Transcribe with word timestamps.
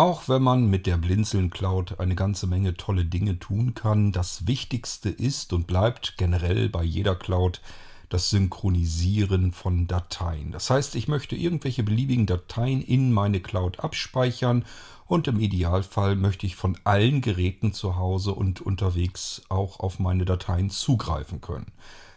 Auch 0.00 0.30
wenn 0.30 0.42
man 0.42 0.70
mit 0.70 0.86
der 0.86 0.96
Blinzeln 0.96 1.50
Cloud 1.50 2.00
eine 2.00 2.14
ganze 2.14 2.46
Menge 2.46 2.74
tolle 2.74 3.04
Dinge 3.04 3.38
tun 3.38 3.74
kann, 3.74 4.12
das 4.12 4.46
Wichtigste 4.46 5.10
ist 5.10 5.52
und 5.52 5.66
bleibt 5.66 6.14
generell 6.16 6.70
bei 6.70 6.82
jeder 6.82 7.14
Cloud 7.14 7.60
das 8.08 8.30
Synchronisieren 8.30 9.52
von 9.52 9.88
Dateien. 9.88 10.52
Das 10.52 10.70
heißt, 10.70 10.94
ich 10.94 11.06
möchte 11.06 11.36
irgendwelche 11.36 11.82
beliebigen 11.82 12.24
Dateien 12.24 12.80
in 12.80 13.12
meine 13.12 13.40
Cloud 13.40 13.80
abspeichern 13.80 14.64
und 15.06 15.28
im 15.28 15.38
Idealfall 15.38 16.16
möchte 16.16 16.46
ich 16.46 16.56
von 16.56 16.78
allen 16.84 17.20
Geräten 17.20 17.74
zu 17.74 17.96
Hause 17.96 18.32
und 18.32 18.62
unterwegs 18.62 19.42
auch 19.50 19.80
auf 19.80 19.98
meine 19.98 20.24
Dateien 20.24 20.70
zugreifen 20.70 21.42
können. 21.42 21.72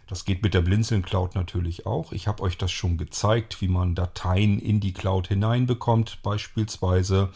Das 0.08 0.26
geht 0.26 0.44
mit 0.44 0.54
der 0.54 0.62
Blinzeln 0.62 1.02
Cloud 1.02 1.36
natürlich 1.36 1.86
auch. 1.86 2.12
Ich 2.12 2.28
habe 2.28 2.44
euch 2.44 2.58
das 2.58 2.72
schon 2.72 2.98
gezeigt, 2.98 3.62
wie 3.62 3.68
man 3.68 3.96
Dateien 3.96 4.60
in 4.60 4.80
die 4.80 4.94
Cloud 4.94 5.28
hineinbekommt, 5.28 6.22
beispielsweise 6.24 7.30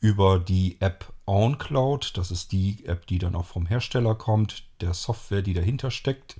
über 0.00 0.38
die 0.38 0.80
App 0.80 1.12
OnCloud. 1.26 2.16
Das 2.16 2.30
ist 2.30 2.52
die 2.52 2.84
App, 2.86 3.06
die 3.06 3.18
dann 3.18 3.34
auch 3.34 3.44
vom 3.44 3.66
Hersteller 3.66 4.14
kommt, 4.14 4.64
der 4.80 4.94
Software, 4.94 5.42
die 5.42 5.54
dahinter 5.54 5.90
steckt. 5.90 6.36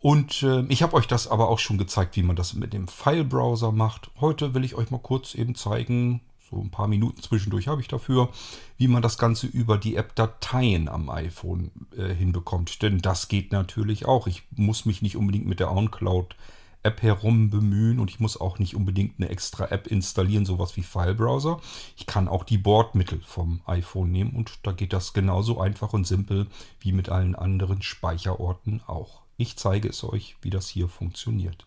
Und 0.00 0.42
äh, 0.42 0.62
ich 0.68 0.82
habe 0.82 0.94
euch 0.94 1.06
das 1.06 1.26
aber 1.26 1.48
auch 1.48 1.58
schon 1.58 1.78
gezeigt, 1.78 2.16
wie 2.16 2.22
man 2.22 2.36
das 2.36 2.54
mit 2.54 2.72
dem 2.72 2.86
File-Browser 2.86 3.72
macht. 3.72 4.10
Heute 4.20 4.54
will 4.54 4.64
ich 4.64 4.74
euch 4.74 4.90
mal 4.90 5.00
kurz 5.00 5.34
eben 5.34 5.54
zeigen, 5.54 6.20
so 6.48 6.60
ein 6.60 6.70
paar 6.70 6.88
Minuten 6.88 7.20
zwischendurch 7.22 7.68
habe 7.68 7.80
ich 7.80 7.88
dafür, 7.88 8.30
wie 8.76 8.88
man 8.88 9.02
das 9.02 9.18
Ganze 9.18 9.46
über 9.46 9.78
die 9.78 9.96
App 9.96 10.14
Dateien 10.14 10.88
am 10.88 11.10
iPhone 11.10 11.70
äh, 11.96 12.14
hinbekommt. 12.14 12.82
Denn 12.82 12.98
das 12.98 13.28
geht 13.28 13.52
natürlich 13.52 14.06
auch. 14.06 14.26
Ich 14.26 14.42
muss 14.54 14.84
mich 14.84 15.02
nicht 15.02 15.16
unbedingt 15.16 15.46
mit 15.46 15.60
der 15.60 15.72
OnCloud 15.72 16.36
App 16.82 17.02
herum 17.02 17.50
bemühen 17.50 17.98
und 17.98 18.10
ich 18.10 18.20
muss 18.20 18.40
auch 18.40 18.60
nicht 18.60 18.76
unbedingt 18.76 19.14
eine 19.18 19.28
extra 19.28 19.66
App 19.66 19.88
installieren, 19.88 20.46
sowas 20.46 20.76
wie 20.76 20.84
Filebrowser. 20.84 21.60
Ich 21.96 22.06
kann 22.06 22.28
auch 22.28 22.44
die 22.44 22.58
Bordmittel 22.58 23.20
vom 23.22 23.60
iPhone 23.66 24.12
nehmen 24.12 24.36
und 24.36 24.60
da 24.62 24.70
geht 24.70 24.92
das 24.92 25.12
genauso 25.12 25.60
einfach 25.60 25.92
und 25.94 26.06
simpel 26.06 26.46
wie 26.78 26.92
mit 26.92 27.08
allen 27.08 27.34
anderen 27.34 27.82
Speicherorten 27.82 28.82
auch. 28.86 29.22
Ich 29.36 29.56
zeige 29.56 29.88
es 29.88 30.04
euch, 30.04 30.36
wie 30.42 30.50
das 30.50 30.68
hier 30.68 30.88
funktioniert. 30.88 31.66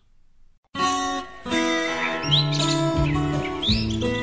Musik 2.30 4.19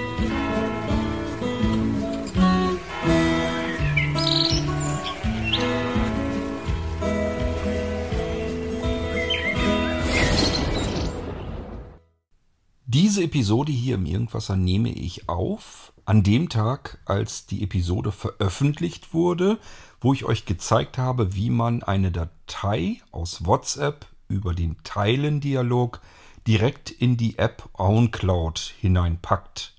Diese 13.08 13.23
Episode 13.23 13.72
hier 13.72 13.95
im 13.95 14.05
Irgendwasser 14.05 14.58
nehme 14.58 14.89
ich 14.89 15.30
auf 15.30 15.94
an 16.03 16.23
dem 16.23 16.50
Tag, 16.50 17.00
als 17.05 17.45
die 17.45 17.63
Episode 17.63 18.11
veröffentlicht 18.11 19.13
wurde, 19.13 19.59
wo 20.02 20.11
ich 20.11 20.25
euch 20.25 20.44
gezeigt 20.44 20.97
habe, 20.97 21.33
wie 21.33 21.50
man 21.50 21.83
eine 21.83 22.11
Datei 22.11 23.02
aus 23.11 23.45
WhatsApp 23.45 24.08
über 24.28 24.53
den 24.53 24.75
Teilen-Dialog 24.83 26.02
direkt 26.47 26.91
in 26.91 27.16
die 27.16 27.38
App 27.38 27.69
OwnCloud 27.78 28.73
hineinpackt. 28.81 29.73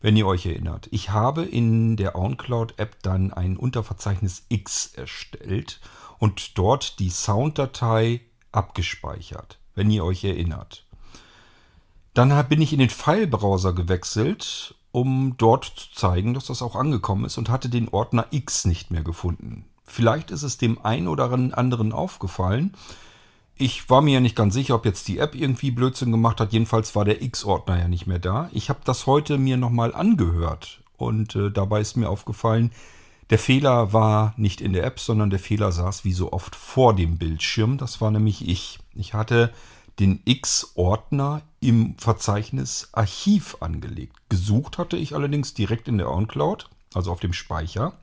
Wenn 0.00 0.16
ihr 0.16 0.28
euch 0.28 0.46
erinnert. 0.46 0.86
Ich 0.92 1.10
habe 1.10 1.42
in 1.42 1.96
der 1.96 2.14
OwnCloud-App 2.14 3.02
dann 3.02 3.32
ein 3.32 3.56
Unterverzeichnis 3.56 4.44
X 4.50 4.92
erstellt 4.94 5.80
und 6.20 6.56
dort 6.56 7.00
die 7.00 7.10
Sounddatei 7.10 8.20
abgespeichert, 8.52 9.58
wenn 9.74 9.90
ihr 9.90 10.04
euch 10.04 10.22
erinnert. 10.22 10.84
Dann 12.18 12.48
bin 12.48 12.60
ich 12.60 12.72
in 12.72 12.80
den 12.80 12.90
File-Browser 12.90 13.72
gewechselt, 13.72 14.74
um 14.90 15.36
dort 15.38 15.66
zu 15.66 15.94
zeigen, 15.94 16.34
dass 16.34 16.46
das 16.46 16.62
auch 16.62 16.74
angekommen 16.74 17.24
ist 17.24 17.38
und 17.38 17.48
hatte 17.48 17.68
den 17.68 17.88
Ordner 17.90 18.26
X 18.32 18.64
nicht 18.64 18.90
mehr 18.90 19.04
gefunden. 19.04 19.66
Vielleicht 19.84 20.32
ist 20.32 20.42
es 20.42 20.58
dem 20.58 20.84
einen 20.84 21.06
oder 21.06 21.30
anderen 21.30 21.92
aufgefallen. 21.92 22.74
Ich 23.54 23.88
war 23.88 24.02
mir 24.02 24.14
ja 24.14 24.20
nicht 24.20 24.34
ganz 24.34 24.54
sicher, 24.54 24.74
ob 24.74 24.84
jetzt 24.84 25.06
die 25.06 25.18
App 25.18 25.36
irgendwie 25.36 25.70
Blödsinn 25.70 26.10
gemacht 26.10 26.40
hat. 26.40 26.52
Jedenfalls 26.52 26.96
war 26.96 27.04
der 27.04 27.22
X-Ordner 27.22 27.78
ja 27.78 27.86
nicht 27.86 28.08
mehr 28.08 28.18
da. 28.18 28.50
Ich 28.52 28.68
habe 28.68 28.80
das 28.82 29.06
heute 29.06 29.38
mir 29.38 29.56
nochmal 29.56 29.94
angehört 29.94 30.80
und 30.96 31.36
äh, 31.36 31.52
dabei 31.52 31.82
ist 31.82 31.96
mir 31.96 32.08
aufgefallen, 32.08 32.72
der 33.30 33.38
Fehler 33.38 33.92
war 33.92 34.34
nicht 34.36 34.60
in 34.60 34.72
der 34.72 34.82
App, 34.82 34.98
sondern 34.98 35.30
der 35.30 35.38
Fehler 35.38 35.70
saß 35.70 36.04
wie 36.04 36.14
so 36.14 36.32
oft 36.32 36.56
vor 36.56 36.96
dem 36.96 37.16
Bildschirm. 37.16 37.78
Das 37.78 38.00
war 38.00 38.10
nämlich 38.10 38.48
ich. 38.48 38.80
Ich 38.96 39.14
hatte 39.14 39.52
den 39.98 40.20
X-Ordner 40.24 41.42
im 41.60 41.96
Verzeichnis 41.98 42.88
Archiv 42.92 43.56
angelegt. 43.60 44.16
Gesucht 44.28 44.78
hatte 44.78 44.96
ich 44.96 45.14
allerdings 45.14 45.54
direkt 45.54 45.88
in 45.88 45.98
der 45.98 46.10
OnCloud, 46.10 46.68
also 46.94 47.10
auf 47.10 47.20
dem 47.20 47.32
Speicher, 47.32 47.94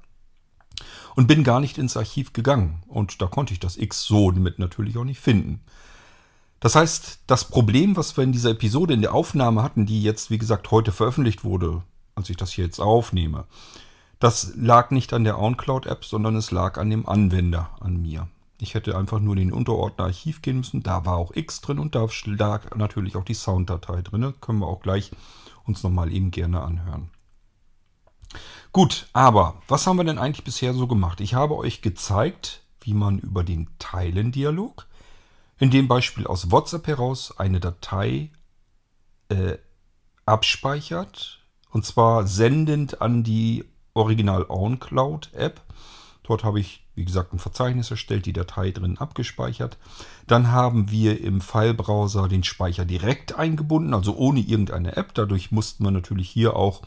und 1.16 1.28
bin 1.28 1.44
gar 1.44 1.60
nicht 1.60 1.78
ins 1.78 1.96
Archiv 1.96 2.34
gegangen. 2.34 2.84
Und 2.88 3.22
da 3.22 3.28
konnte 3.28 3.54
ich 3.54 3.60
das 3.60 3.78
X 3.78 4.04
so 4.04 4.32
mit 4.32 4.60
natürlich 4.60 4.98
auch 4.98 5.06
nicht 5.06 5.20
finden. 5.20 5.62
Das 6.60 6.76
heißt, 6.76 7.20
das 7.28 7.46
Problem, 7.46 7.96
was 7.96 8.18
wir 8.18 8.24
in 8.24 8.32
dieser 8.32 8.52
Episode 8.52 8.94
in 8.94 9.02
der 9.02 9.14
Aufnahme 9.14 9.64
hatten, 9.64 9.86
die 9.86 10.04
jetzt, 10.04 10.32
wie 10.32 10.38
gesagt, 10.38 10.72
heute 10.72 10.92
veröffentlicht 10.92 11.44
wurde, 11.44 11.84
als 12.16 12.30
ich 12.30 12.38
das 12.38 12.52
hier 12.52 12.66
jetzt 12.66 12.80
aufnehme, 12.80 13.46
das 14.20 14.54
lag 14.56 14.92
nicht 14.92 15.14
an 15.14 15.24
der 15.24 15.40
OnCloud-App, 15.40 16.04
sondern 16.04 16.36
es 16.36 16.52
lag 16.52 16.78
an 16.78 16.90
dem 16.90 17.08
Anwender, 17.08 17.70
an 17.80 18.02
mir. 18.02 18.28
Ich 18.60 18.74
hätte 18.74 18.98
einfach 18.98 19.20
nur 19.20 19.34
in 19.36 19.50
den 19.50 19.54
Unterordner 19.54 20.06
Archiv 20.06 20.42
gehen 20.42 20.58
müssen. 20.58 20.82
Da 20.82 21.06
war 21.06 21.18
auch 21.18 21.36
X 21.36 21.62
drin 21.62 21.80
und 21.80 21.96
da 21.96 22.08
lag 22.26 22.76
natürlich 22.76 23.16
auch 23.16 23.26
die 23.26 23.34
Sounddatei 23.34 24.02
drin. 24.02 24.34
Können 24.40 24.60
wir 24.60 24.68
auch 24.68 24.82
gleich 24.82 25.12
uns 25.66 25.84
nochmal 25.84 26.12
eben 26.12 26.32
gerne 26.32 26.62
anhören. 26.62 27.10
Gut, 28.72 29.08
aber 29.14 29.62
was 29.68 29.88
haben 29.88 29.98
wir 29.98 30.04
denn 30.04 30.20
eigentlich 30.20 30.44
bisher 30.44 30.74
so 30.74 30.88
gemacht? 30.88 31.22
Ich 31.22 31.34
habe 31.34 31.56
euch 31.56 31.82
gezeigt, 31.82 32.62
wie 32.82 32.94
man 32.94 33.20
über 33.20 33.44
den 33.44 33.70
Teilen-Dialog, 33.80 34.88
in 35.58 35.72
dem 35.72 35.88
Beispiel 35.88 36.28
aus 36.28 36.52
WhatsApp 36.52 36.88
heraus, 36.88 37.38
eine 37.38 37.60
Datei 37.60 38.32
äh, 39.30 39.58
abspeichert. 40.26 41.40
Und 41.70 41.86
zwar 41.86 42.28
sendend 42.28 43.02
an 43.02 43.24
die 43.24 43.66
Original 43.94 44.46
OnCloud 44.48 45.34
App. 45.34 45.62
Dort 46.28 46.44
habe 46.44 46.60
ich 46.60 46.86
wie 46.96 47.06
gesagt, 47.06 47.34
ein 47.34 47.40
Verzeichnis 47.40 47.92
erstellt, 47.92 48.26
die 48.26 48.34
Datei 48.34 48.72
drin 48.72 48.98
abgespeichert. 48.98 49.78
Dann 50.28 50.52
haben 50.52 50.90
wir 50.90 51.22
im 51.22 51.42
File-Browser 51.42 52.30
den 52.30 52.44
Speicher 52.44 52.86
direkt 52.86 53.36
eingebunden, 53.36 53.94
also 53.94 54.16
ohne 54.16 54.40
irgendeine 54.40 54.96
App. 54.96 55.14
Dadurch 55.14 55.52
mussten 55.52 55.84
wir 55.84 55.92
natürlich 55.92 56.30
hier 56.30 56.56
auch 56.56 56.82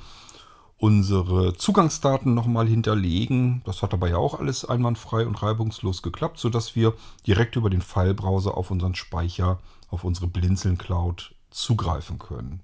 unsere 0.78 1.54
Zugangsdaten 1.54 2.34
nochmal 2.34 2.66
hinterlegen. 2.66 3.62
Das 3.64 3.82
hat 3.82 3.92
aber 3.92 4.08
ja 4.08 4.16
auch 4.16 4.38
alles 4.38 4.64
einwandfrei 4.64 5.26
und 5.26 5.42
reibungslos 5.42 6.02
geklappt, 6.02 6.38
sodass 6.38 6.74
wir 6.74 6.94
direkt 7.26 7.56
über 7.56 7.68
den 7.68 7.82
File-Browser 7.82 8.56
auf 8.56 8.70
unseren 8.70 8.94
Speicher, 8.94 9.58
auf 9.90 10.04
unsere 10.04 10.26
Blinzeln 10.26 10.78
Cloud 10.78 11.34
zugreifen 11.50 12.18
können. 12.18 12.60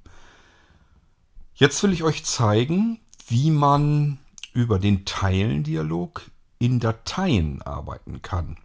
Jetzt 1.54 1.82
will 1.82 1.92
ich 1.92 2.04
euch 2.04 2.24
zeigen, 2.24 3.00
wie 3.26 3.50
man 3.50 4.18
über 4.54 4.78
den 4.78 5.04
Teilen-Dialog 5.04 6.22
in 6.58 6.80
Dateien 6.80 7.62
arbeiten 7.62 8.22
kann. 8.22 8.56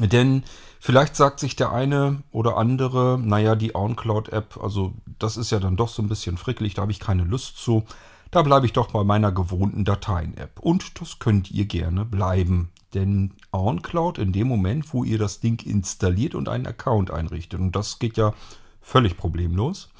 Denn 0.00 0.44
vielleicht 0.80 1.16
sagt 1.16 1.40
sich 1.40 1.56
der 1.56 1.72
eine 1.72 2.22
oder 2.30 2.56
andere, 2.56 3.18
naja, 3.20 3.56
die 3.56 3.74
OnCloud-App, 3.74 4.58
also 4.62 4.92
das 5.18 5.36
ist 5.36 5.50
ja 5.50 5.58
dann 5.58 5.76
doch 5.76 5.88
so 5.88 6.02
ein 6.02 6.08
bisschen 6.08 6.36
frickelig, 6.36 6.74
da 6.74 6.82
habe 6.82 6.92
ich 6.92 7.00
keine 7.00 7.24
Lust 7.24 7.58
zu. 7.58 7.84
Da 8.30 8.42
bleibe 8.42 8.66
ich 8.66 8.72
doch 8.72 8.92
bei 8.92 9.04
meiner 9.04 9.32
gewohnten 9.32 9.84
Dateien-App. 9.84 10.60
Und 10.60 11.00
das 11.00 11.18
könnt 11.18 11.50
ihr 11.50 11.66
gerne 11.66 12.04
bleiben. 12.04 12.70
Denn 12.94 13.34
OnCloud 13.52 14.18
in 14.18 14.32
dem 14.32 14.48
Moment, 14.48 14.92
wo 14.92 15.04
ihr 15.04 15.18
das 15.18 15.40
Ding 15.40 15.60
installiert 15.64 16.34
und 16.34 16.48
einen 16.48 16.66
Account 16.66 17.10
einrichtet, 17.10 17.60
und 17.60 17.74
das 17.74 17.98
geht 17.98 18.16
ja 18.16 18.34
völlig 18.80 19.16
problemlos, 19.16 19.90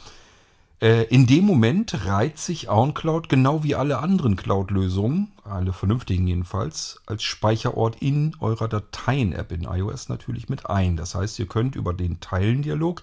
in 0.81 1.27
dem 1.27 1.45
Moment 1.45 2.07
reiht 2.07 2.39
sich 2.39 2.69
OwnCloud 2.69 3.29
genau 3.29 3.65
wie 3.65 3.75
alle 3.75 3.99
anderen 3.99 4.37
Cloud-Lösungen, 4.37 5.33
alle 5.43 5.73
vernünftigen 5.73 6.27
jedenfalls, 6.29 7.01
als 7.07 7.25
Speicherort 7.25 8.01
in 8.01 8.37
eurer 8.39 8.69
Dateien-App 8.69 9.51
in 9.51 9.65
iOS 9.65 10.09
natürlich 10.09 10.49
mit 10.49 10.71
ein. 10.71 10.97
Das 10.97 11.17
heißt, 11.17 11.39
ihr 11.41 11.47
könnt 11.47 11.75
über 11.75 11.93
den 11.93 12.21
Teilen-Dialog 12.21 13.03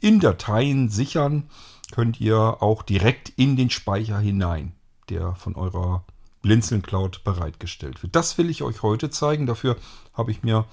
in 0.00 0.20
Dateien 0.20 0.88
sichern, 0.88 1.44
könnt 1.90 2.20
ihr 2.20 2.62
auch 2.62 2.82
direkt 2.82 3.30
in 3.30 3.56
den 3.56 3.70
Speicher 3.70 4.18
hinein, 4.18 4.72
der 5.08 5.34
von 5.34 5.56
eurer 5.56 6.04
Blinzeln 6.42 6.82
Cloud 6.82 7.24
bereitgestellt 7.24 8.04
wird. 8.04 8.14
Das 8.14 8.38
will 8.38 8.50
ich 8.50 8.62
euch 8.62 8.82
heute 8.82 9.10
zeigen. 9.10 9.46
Dafür 9.46 9.76
habe 10.12 10.30
ich 10.30 10.44
mir 10.44 10.66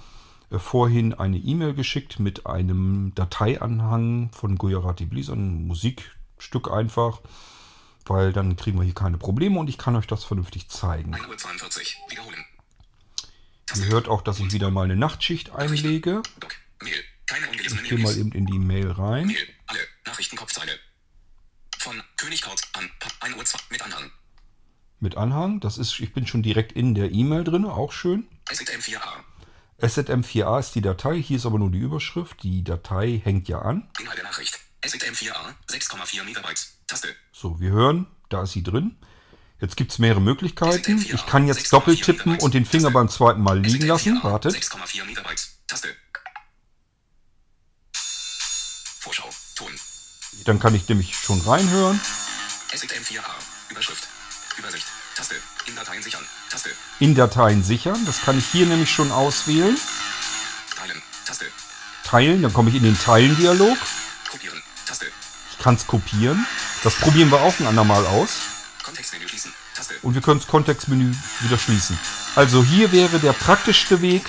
äh, 0.50 0.58
vorhin 0.60 1.14
eine 1.14 1.38
E-Mail 1.38 1.74
geschickt 1.74 2.20
mit 2.20 2.46
einem 2.46 3.12
Dateianhang 3.16 4.30
von 4.32 4.56
Gujarati 4.56 5.06
einem 5.06 5.66
Musik 5.66 6.14
Stück 6.38 6.70
einfach, 6.70 7.20
weil 8.06 8.32
dann 8.32 8.56
kriegen 8.56 8.78
wir 8.78 8.84
hier 8.84 8.94
keine 8.94 9.18
Probleme 9.18 9.58
und 9.58 9.68
ich 9.68 9.78
kann 9.78 9.96
euch 9.96 10.06
das 10.06 10.24
vernünftig 10.24 10.68
zeigen. 10.68 11.14
1 11.14 11.26
Uhr 11.26 11.36
42, 11.36 11.96
wiederholen. 12.08 12.44
Ihr 13.76 13.86
hört 13.86 14.08
auch, 14.08 14.22
dass 14.22 14.38
ich 14.38 14.52
wieder 14.52 14.70
mal 14.70 14.84
eine 14.84 14.96
Nachtschicht 14.96 15.52
einlege. 15.52 16.22
Ich 16.82 17.88
gehe 17.88 17.98
mal 17.98 18.16
eben 18.16 18.32
in 18.32 18.46
die 18.46 18.58
Mail 18.58 18.90
rein. 18.90 19.26
Mail, 19.26 19.48
alle, 19.66 19.80
Nachrichtenkopfzeile. 20.06 20.72
Von 21.78 22.02
König 22.16 22.42
Kautz 22.42 22.62
an 22.74 22.90
1 23.20 23.36
Uhr 23.36 23.44
2 23.44 23.58
mit 23.70 23.82
Anhang. 23.82 24.10
Mit 25.00 25.16
Anhang. 25.16 25.60
Das 25.60 25.78
ist, 25.78 25.98
ich 26.00 26.12
bin 26.12 26.26
schon 26.26 26.42
direkt 26.42 26.72
in 26.72 26.94
der 26.94 27.10
E-Mail 27.10 27.44
drin, 27.44 27.64
auch 27.64 27.92
schön. 27.92 28.28
SZM4A. 28.46 29.00
SZM4A 29.80 30.60
ist 30.60 30.74
die 30.74 30.82
Datei, 30.82 31.20
hier 31.20 31.36
ist 31.36 31.46
aber 31.46 31.58
nur 31.58 31.70
die 31.70 31.78
Überschrift. 31.78 32.42
Die 32.42 32.62
Datei 32.62 33.20
hängt 33.22 33.48
ja 33.48 33.60
an. 33.60 33.90
Inhalt 34.00 34.18
der 34.18 34.24
Nachricht. 34.24 34.60
SZM4A. 34.84 35.54
6,4 35.70 36.24
Megabyte. 36.24 36.66
Taste. 36.86 37.08
So, 37.32 37.58
wir 37.58 37.70
hören, 37.70 38.06
da 38.28 38.42
ist 38.42 38.52
sie 38.52 38.62
drin. 38.62 38.96
Jetzt 39.60 39.76
gibt 39.76 39.92
es 39.92 39.98
mehrere 39.98 40.20
Möglichkeiten. 40.20 41.00
Ich 41.00 41.26
kann 41.26 41.46
jetzt 41.46 41.72
doppelt 41.72 42.02
tippen 42.02 42.38
und 42.38 42.52
den 42.52 42.66
Finger 42.66 42.90
beim 42.90 43.08
zweiten 43.08 43.40
Mal 43.40 43.58
liegen 43.58 43.86
lassen. 43.86 44.22
Wartet. 44.22 44.54
6,4 44.54 45.04
Megabyte. 45.06 45.48
Taste. 45.66 45.88
Vorschau. 49.00 49.30
Ton. 49.56 49.72
Dann 50.44 50.58
kann 50.58 50.74
ich 50.74 50.86
nämlich 50.88 51.16
schon 51.16 51.40
reinhören. 51.40 51.98
SZM4A. 52.72 53.22
Überschrift. 53.70 54.06
Übersicht. 54.58 54.86
Taste. 55.16 55.36
In 55.66 55.76
Dateien 55.76 56.02
sichern. 56.02 56.24
Taste. 56.50 56.70
In 56.98 57.14
Dateien 57.14 57.62
sichern. 57.62 58.04
Das 58.04 58.20
kann 58.20 58.38
ich 58.38 58.46
hier 58.46 58.66
nämlich 58.66 58.90
schon 58.90 59.10
auswählen. 59.12 59.78
Teilen. 60.76 61.02
Taste. 61.24 61.46
Teilen, 62.04 62.42
dann 62.42 62.52
komme 62.52 62.68
ich 62.68 62.76
in 62.76 62.82
den 62.82 62.98
Teilen-Dialog. 62.98 63.78
Taste. 64.86 65.06
Ich 65.50 65.58
kann 65.58 65.74
es 65.76 65.86
kopieren. 65.86 66.46
Das 66.82 66.94
probieren 66.96 67.30
wir 67.30 67.40
auch 67.40 67.58
ein 67.60 67.66
andermal 67.66 68.04
aus. 68.06 68.38
Kontextmenü 68.82 69.28
schließen. 69.28 69.52
Taste. 69.74 69.94
Und 70.02 70.14
wir 70.14 70.20
können 70.22 70.40
das 70.40 70.48
Kontextmenü 70.48 71.14
wieder 71.40 71.58
schließen. 71.58 71.98
Also 72.36 72.62
hier 72.62 72.92
wäre 72.92 73.18
der 73.18 73.32
praktischste 73.32 74.02
Weg. 74.02 74.24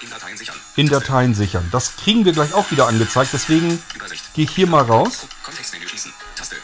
In 0.00 0.10
Dateien 0.10 0.38
sichern. 0.38 0.56
in. 0.76 0.88
Dateien 0.88 1.34
sichern. 1.34 1.68
Das 1.72 1.96
kriegen 1.96 2.24
wir 2.24 2.32
gleich 2.32 2.54
auch 2.54 2.70
wieder 2.70 2.86
angezeigt. 2.86 3.30
Deswegen 3.32 3.82
gehe 4.34 4.44
ich 4.44 4.50
hier 4.50 4.66
mal 4.66 4.84
raus. 4.84 5.26
Kontextmenü 5.42 5.88
schließen. 5.88 6.12
Taste. 6.36 6.56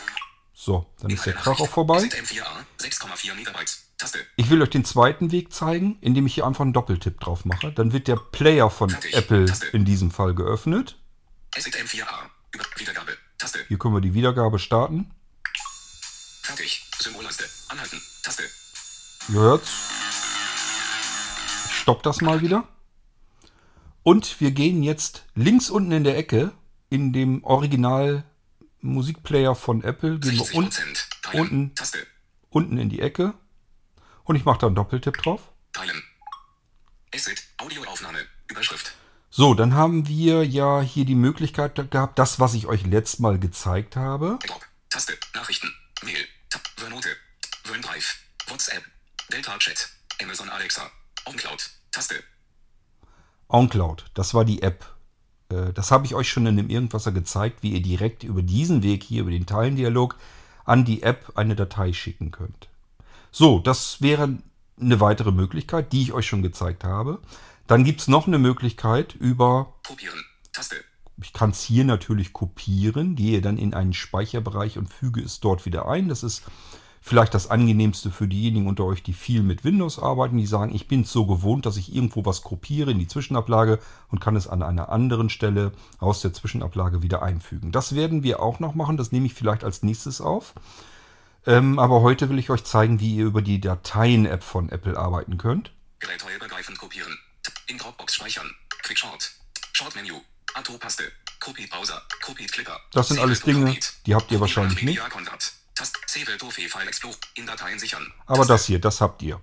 So, 0.54 0.86
dann 1.00 1.10
ist 1.10 1.26
der 1.26 1.34
Krach 1.34 1.60
auch 1.60 1.68
vorbei. 1.68 1.98
SZM4A. 1.98 2.46
6,4 2.80 3.34
Megabyte. 3.34 3.72
Taste. 3.98 4.18
Ich 4.36 4.48
will 4.50 4.62
euch 4.62 4.70
den 4.70 4.84
zweiten 4.84 5.30
Weg 5.30 5.52
zeigen, 5.52 5.98
indem 6.00 6.26
ich 6.26 6.34
hier 6.34 6.46
einfach 6.46 6.62
einen 6.62 6.72
Doppeltipp 6.72 7.20
drauf 7.20 7.44
mache. 7.44 7.72
Dann 7.72 7.92
wird 7.92 8.08
der 8.08 8.16
Player 8.16 8.70
von. 8.70 8.96
Apple 9.12 9.52
in 9.72 9.84
diesem 9.84 10.10
Fall 10.10 10.34
geöffnet. 10.34 10.96
SZM4A. 11.54 12.04
Über 12.04 12.33
Wiedergabe. 12.76 13.16
Taste. 13.38 13.64
Hier 13.68 13.78
können 13.78 13.94
wir 13.94 14.00
die 14.00 14.14
Wiedergabe 14.14 14.58
starten. 14.58 15.10
Fertig. 16.42 16.84
Symbolleiste. 16.98 17.44
Anhalten. 17.68 18.00
Taste. 18.22 18.44
Ihr 19.28 19.40
hört's. 19.40 19.70
Ich 21.66 21.76
stopp 21.76 22.02
das 22.02 22.20
mal 22.20 22.40
wieder. 22.40 22.66
Und 24.02 24.40
wir 24.40 24.50
gehen 24.50 24.82
jetzt 24.82 25.24
links 25.34 25.70
unten 25.70 25.92
in 25.92 26.04
der 26.04 26.16
Ecke 26.16 26.52
in 26.90 27.12
dem 27.12 27.42
Original 27.44 28.24
Musikplayer 28.80 29.54
von 29.54 29.82
Apple. 29.82 30.18
Gehen 30.18 30.32
wir 30.32 30.44
60 30.44 30.56
un. 30.56 30.70
Teilen. 30.70 31.40
unten. 31.40 31.74
Taste. 31.74 32.06
unten 32.50 32.78
in 32.78 32.90
die 32.90 33.00
Ecke. 33.00 33.34
Und 34.24 34.36
ich 34.36 34.44
mache 34.44 34.58
da 34.58 34.66
einen 34.66 34.76
Doppeltipp 34.76 35.16
drauf. 35.16 35.40
Teilen. 35.72 36.02
Asset. 37.14 37.42
Audioaufnahme. 37.58 38.18
Überschrift. 38.48 38.94
So, 39.36 39.54
dann 39.54 39.74
haben 39.74 40.06
wir 40.06 40.44
ja 40.46 40.80
hier 40.80 41.04
die 41.04 41.16
Möglichkeit 41.16 41.90
gehabt, 41.90 42.20
das, 42.20 42.38
was 42.38 42.54
ich 42.54 42.68
euch 42.68 42.86
letztes 42.86 43.18
Mal 43.18 43.40
gezeigt 43.40 43.96
habe. 43.96 44.38
Drop. 44.46 44.60
Taste. 44.90 45.14
Nachrichten. 45.34 45.74
Mail. 46.04 46.24
Tab. 46.48 46.62
Vernote. 46.76 47.08
OneDrive. 47.68 48.14
WhatsApp. 48.46 48.84
Delta 49.32 49.58
Chat. 49.58 49.88
Amazon 50.22 50.48
Alexa. 50.50 50.88
OnCloud. 51.24 51.68
Taste. 51.90 52.14
OnCloud, 53.48 54.04
das 54.14 54.34
war 54.34 54.44
die 54.44 54.62
App. 54.62 54.86
Äh, 55.48 55.72
Das 55.72 55.90
habe 55.90 56.06
ich 56.06 56.14
euch 56.14 56.28
schon 56.28 56.46
in 56.46 56.56
dem 56.56 56.70
Irgendwasser 56.70 57.10
gezeigt, 57.10 57.64
wie 57.64 57.72
ihr 57.72 57.82
direkt 57.82 58.22
über 58.22 58.42
diesen 58.42 58.84
Weg 58.84 59.02
hier, 59.02 59.22
über 59.22 59.32
den 59.32 59.46
Teilendialog, 59.46 60.16
an 60.64 60.84
die 60.84 61.02
App 61.02 61.32
eine 61.34 61.56
Datei 61.56 61.92
schicken 61.92 62.30
könnt. 62.30 62.68
So, 63.32 63.58
das 63.58 64.00
wäre 64.00 64.38
eine 64.80 65.00
weitere 65.00 65.32
Möglichkeit, 65.32 65.92
die 65.92 66.02
ich 66.02 66.12
euch 66.12 66.28
schon 66.28 66.42
gezeigt 66.42 66.84
habe. 66.84 67.20
Dann 67.66 67.84
gibt 67.84 68.00
es 68.00 68.08
noch 68.08 68.26
eine 68.26 68.38
Möglichkeit 68.38 69.14
über, 69.14 69.74
Kopieren. 69.86 70.24
Taste. 70.52 70.76
ich 71.22 71.32
kann 71.32 71.50
es 71.50 71.62
hier 71.62 71.84
natürlich 71.84 72.32
kopieren, 72.32 73.16
gehe 73.16 73.40
dann 73.40 73.56
in 73.56 73.74
einen 73.74 73.94
Speicherbereich 73.94 74.78
und 74.78 74.92
füge 74.92 75.22
es 75.22 75.40
dort 75.40 75.64
wieder 75.64 75.88
ein. 75.88 76.08
Das 76.08 76.22
ist 76.22 76.42
vielleicht 77.00 77.34
das 77.34 77.50
angenehmste 77.50 78.10
für 78.10 78.26
diejenigen 78.26 78.66
unter 78.66 78.84
euch, 78.84 79.02
die 79.02 79.12
viel 79.12 79.42
mit 79.42 79.62
Windows 79.62 79.98
arbeiten, 79.98 80.38
die 80.38 80.46
sagen, 80.46 80.74
ich 80.74 80.88
bin 80.88 81.02
es 81.02 81.12
so 81.12 81.26
gewohnt, 81.26 81.66
dass 81.66 81.76
ich 81.76 81.94
irgendwo 81.94 82.24
was 82.24 82.42
kopiere 82.42 82.90
in 82.90 82.98
die 82.98 83.08
Zwischenablage 83.08 83.78
und 84.10 84.20
kann 84.20 84.36
es 84.36 84.48
an 84.48 84.62
einer 84.62 84.88
anderen 84.88 85.28
Stelle 85.28 85.72
aus 85.98 86.22
der 86.22 86.32
Zwischenablage 86.32 87.02
wieder 87.02 87.22
einfügen. 87.22 87.72
Das 87.72 87.94
werden 87.94 88.22
wir 88.22 88.40
auch 88.40 88.58
noch 88.58 88.74
machen, 88.74 88.96
das 88.96 89.12
nehme 89.12 89.26
ich 89.26 89.34
vielleicht 89.34 89.64
als 89.64 89.82
nächstes 89.82 90.20
auf. 90.22 90.54
Ähm, 91.46 91.78
aber 91.78 92.00
heute 92.00 92.30
will 92.30 92.38
ich 92.38 92.48
euch 92.48 92.64
zeigen, 92.64 93.00
wie 93.00 93.16
ihr 93.16 93.26
über 93.26 93.42
die 93.42 93.60
Dateien-App 93.60 94.42
von 94.42 94.70
Apple 94.70 94.96
arbeiten 94.96 95.36
könnt. 95.36 95.72
Geräteübergreifend 95.98 96.78
kopieren. 96.78 97.18
In 97.66 97.78
Dropbox 97.78 98.14
speichern. 98.14 98.54
Quickshort. 98.82 99.32
Shortmenü. 99.72 100.20
Auto-Paste. 100.54 101.10
Copy 101.40 101.66
Browser. 101.66 102.02
Copy 102.22 102.46
Clipper. 102.46 102.78
Das 102.92 103.08
sind 103.08 103.18
alles 103.18 103.40
Dinge, 103.40 103.78
die 104.06 104.14
habt 104.14 104.30
ihr 104.30 104.40
wahrscheinlich 104.40 104.82
nicht. 104.82 105.00
Aber 108.26 108.44
das 108.44 108.66
hier, 108.66 108.80
das 108.80 109.00
habt 109.00 109.22
ihr. 109.22 109.40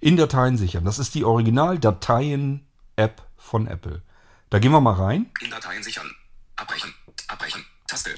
In 0.00 0.16
Dateien 0.16 0.56
sichern. 0.56 0.84
Das 0.84 0.98
ist 0.98 1.14
die 1.14 1.24
Original-Dateien-App 1.24 3.22
von 3.36 3.66
Apple. 3.66 4.02
Da 4.50 4.58
gehen 4.58 4.72
wir 4.72 4.80
mal 4.80 4.94
rein. 4.94 5.30
In 5.40 5.50
Dateien 5.50 5.82
sichern. 5.82 6.14
Abbrechen. 6.56 6.94
Abbrechen. 7.28 7.64
Taste. 7.86 8.14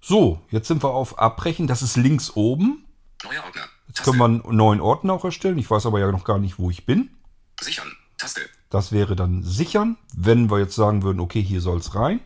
So, 0.00 0.44
jetzt 0.50 0.68
sind 0.68 0.82
wir 0.82 0.90
auf 0.90 1.18
Abbrechen. 1.18 1.66
Das 1.66 1.82
ist 1.82 1.96
links 1.96 2.30
oben. 2.30 2.86
Neuer 3.22 3.44
Ordner. 3.44 3.68
Jetzt 3.88 4.02
können 4.02 4.18
wir 4.18 4.24
einen 4.24 4.42
neuen 4.56 4.80
Ordner 4.80 5.14
auch 5.14 5.24
erstellen. 5.24 5.58
Ich 5.58 5.70
weiß 5.70 5.86
aber 5.86 6.00
ja 6.00 6.10
noch 6.10 6.24
gar 6.24 6.38
nicht, 6.38 6.58
wo 6.58 6.70
ich 6.70 6.86
bin. 6.86 7.16
Sichern. 7.60 7.96
Taste. 8.16 8.48
Das 8.70 8.92
wäre 8.92 9.16
dann 9.16 9.42
sichern, 9.42 9.96
wenn 10.14 10.50
wir 10.50 10.60
jetzt 10.60 10.76
sagen 10.76 11.02
würden, 11.02 11.20
okay, 11.20 11.42
hier 11.42 11.60
soll 11.60 11.78
es 11.78 11.94
rein. 11.94 12.20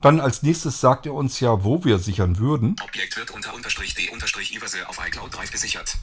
Dann 0.00 0.18
als 0.18 0.42
nächstes 0.42 0.80
sagt 0.80 1.06
er 1.06 1.14
uns 1.14 1.38
ja, 1.40 1.62
wo 1.62 1.84
wir 1.84 1.98
sichern 1.98 2.38
würden. 2.38 2.74
Objekt 2.82 3.16
wird 3.16 3.30
unter 3.30 3.54
Unterstrich 3.54 3.94
D 3.94 4.10
Unterstrich 4.10 4.56
Übersee 4.56 4.82
auf 4.84 4.98
iCloud 5.06 5.36
Drive 5.36 5.52
gesichert. 5.52 5.98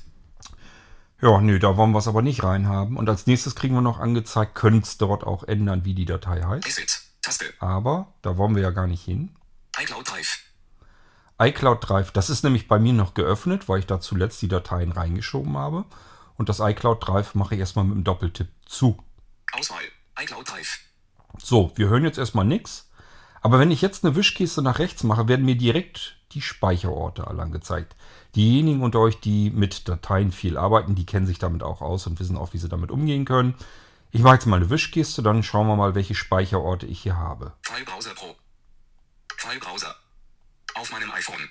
Ja, 1.22 1.42
nö, 1.42 1.60
da 1.60 1.76
wollen 1.76 1.92
wir 1.92 2.00
es 2.00 2.08
aber 2.08 2.22
nicht 2.22 2.44
reinhaben. 2.44 2.96
Und 2.96 3.10
als 3.10 3.28
nächstes 3.28 3.56
kriegen 3.56 3.74
wir 3.74 3.82
noch 3.82 4.00
angezeigt, 4.00 4.56
könnt 4.56 4.86
es 4.86 4.98
dort 4.98 5.26
auch 5.26 5.44
ändern, 5.44 5.84
wie 5.84 5.96
die 5.96 6.06
Datei 6.06 6.42
heißt. 6.42 6.66
Asset. 6.66 7.02
Taste. 7.22 7.46
Aber 7.60 8.14
da 8.22 8.38
wollen 8.38 8.56
wir 8.56 8.62
ja 8.62 8.70
gar 8.70 8.88
nicht 8.88 9.04
hin. 9.04 9.36
iCloud 9.82 10.10
Drive. 10.10 10.40
iCloud 11.42 11.90
Drive, 11.90 12.12
das 12.12 12.30
ist 12.30 12.44
nämlich 12.44 12.68
bei 12.70 12.80
mir 12.80 12.94
noch 12.94 13.16
geöffnet, 13.16 13.68
weil 13.68 13.80
ich 13.80 13.88
da 13.88 14.00
zuletzt 14.00 14.42
die 14.42 14.48
Dateien 14.48 14.94
reingeschoben 14.94 15.58
habe. 15.58 15.84
Und 16.38 16.48
das 16.48 16.60
iCloud 16.60 17.06
Drive 17.06 17.36
mache 17.36 17.56
ich 17.56 17.60
erstmal 17.60 17.84
mit 17.84 17.96
einem 17.96 18.04
Doppeltipp 18.06 18.48
zu. 18.66 19.04
Auswahl. 19.54 19.84
iCloud 20.22 20.50
Drive. 20.50 20.80
So, 21.38 21.72
wir 21.76 21.90
hören 21.90 22.04
jetzt 22.04 22.18
erstmal 22.18 22.46
nichts. 22.46 22.90
Aber 23.42 23.60
wenn 23.60 23.72
ich 23.72 23.82
jetzt 23.82 24.04
eine 24.04 24.16
Wischgeste 24.16 24.62
nach 24.62 24.80
rechts 24.80 25.04
mache, 25.04 25.28
werden 25.28 25.46
mir 25.46 25.56
direkt 25.56 26.18
die 26.32 26.42
Speicherorte 26.42 27.28
alle 27.28 27.42
angezeigt. 27.42 27.96
Diejenigen 28.36 28.82
unter 28.84 29.00
euch, 29.00 29.20
die 29.20 29.50
mit 29.50 29.88
Dateien 29.88 30.32
viel 30.32 30.58
arbeiten, 30.58 30.96
die 30.96 31.06
kennen 31.06 31.26
sich 31.26 31.40
damit 31.40 31.64
auch 31.64 31.82
aus 31.82 32.06
und 32.06 32.20
wissen 32.20 32.38
auch, 32.38 32.54
wie 32.54 32.58
sie 32.58 32.70
damit 32.70 32.92
umgehen 32.92 33.26
können. 33.26 33.56
Ich 34.12 34.22
mache 34.22 34.36
jetzt 34.36 34.46
mal 34.46 34.58
eine 34.58 34.70
Wischgeste, 34.70 35.24
dann 35.24 35.44
schauen 35.44 35.68
wir 35.68 35.76
mal, 35.76 35.96
welche 35.96 36.16
Speicherorte 36.16 36.86
ich 36.86 37.02
hier 37.02 37.18
habe. 37.18 37.54
File 37.62 37.86
Browser 37.86 38.14
Pro. 38.14 38.36
File 39.38 39.60
Browser. 39.60 39.96
Auf 40.76 40.92
meinem 40.92 41.12
iPhone. 41.12 41.50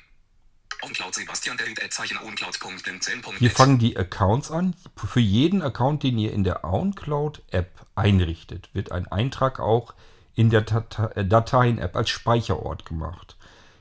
Hier 3.38 3.50
fangen 3.50 3.78
die 3.78 3.96
Accounts 3.96 4.50
an. 4.50 4.74
Für 4.96 5.20
jeden 5.20 5.62
Account, 5.62 6.02
den 6.02 6.18
ihr 6.18 6.32
in 6.32 6.44
der 6.44 6.64
OnCloud-App 6.64 7.86
einrichtet, 7.94 8.70
wird 8.72 8.92
ein 8.92 9.06
Eintrag 9.08 9.60
auch 9.60 9.94
in 10.34 10.50
der 10.50 10.64
äh, 11.14 11.24
Dateien-App 11.24 11.96
als 11.96 12.10
Speicherort 12.10 12.84
gemacht. 12.84 13.36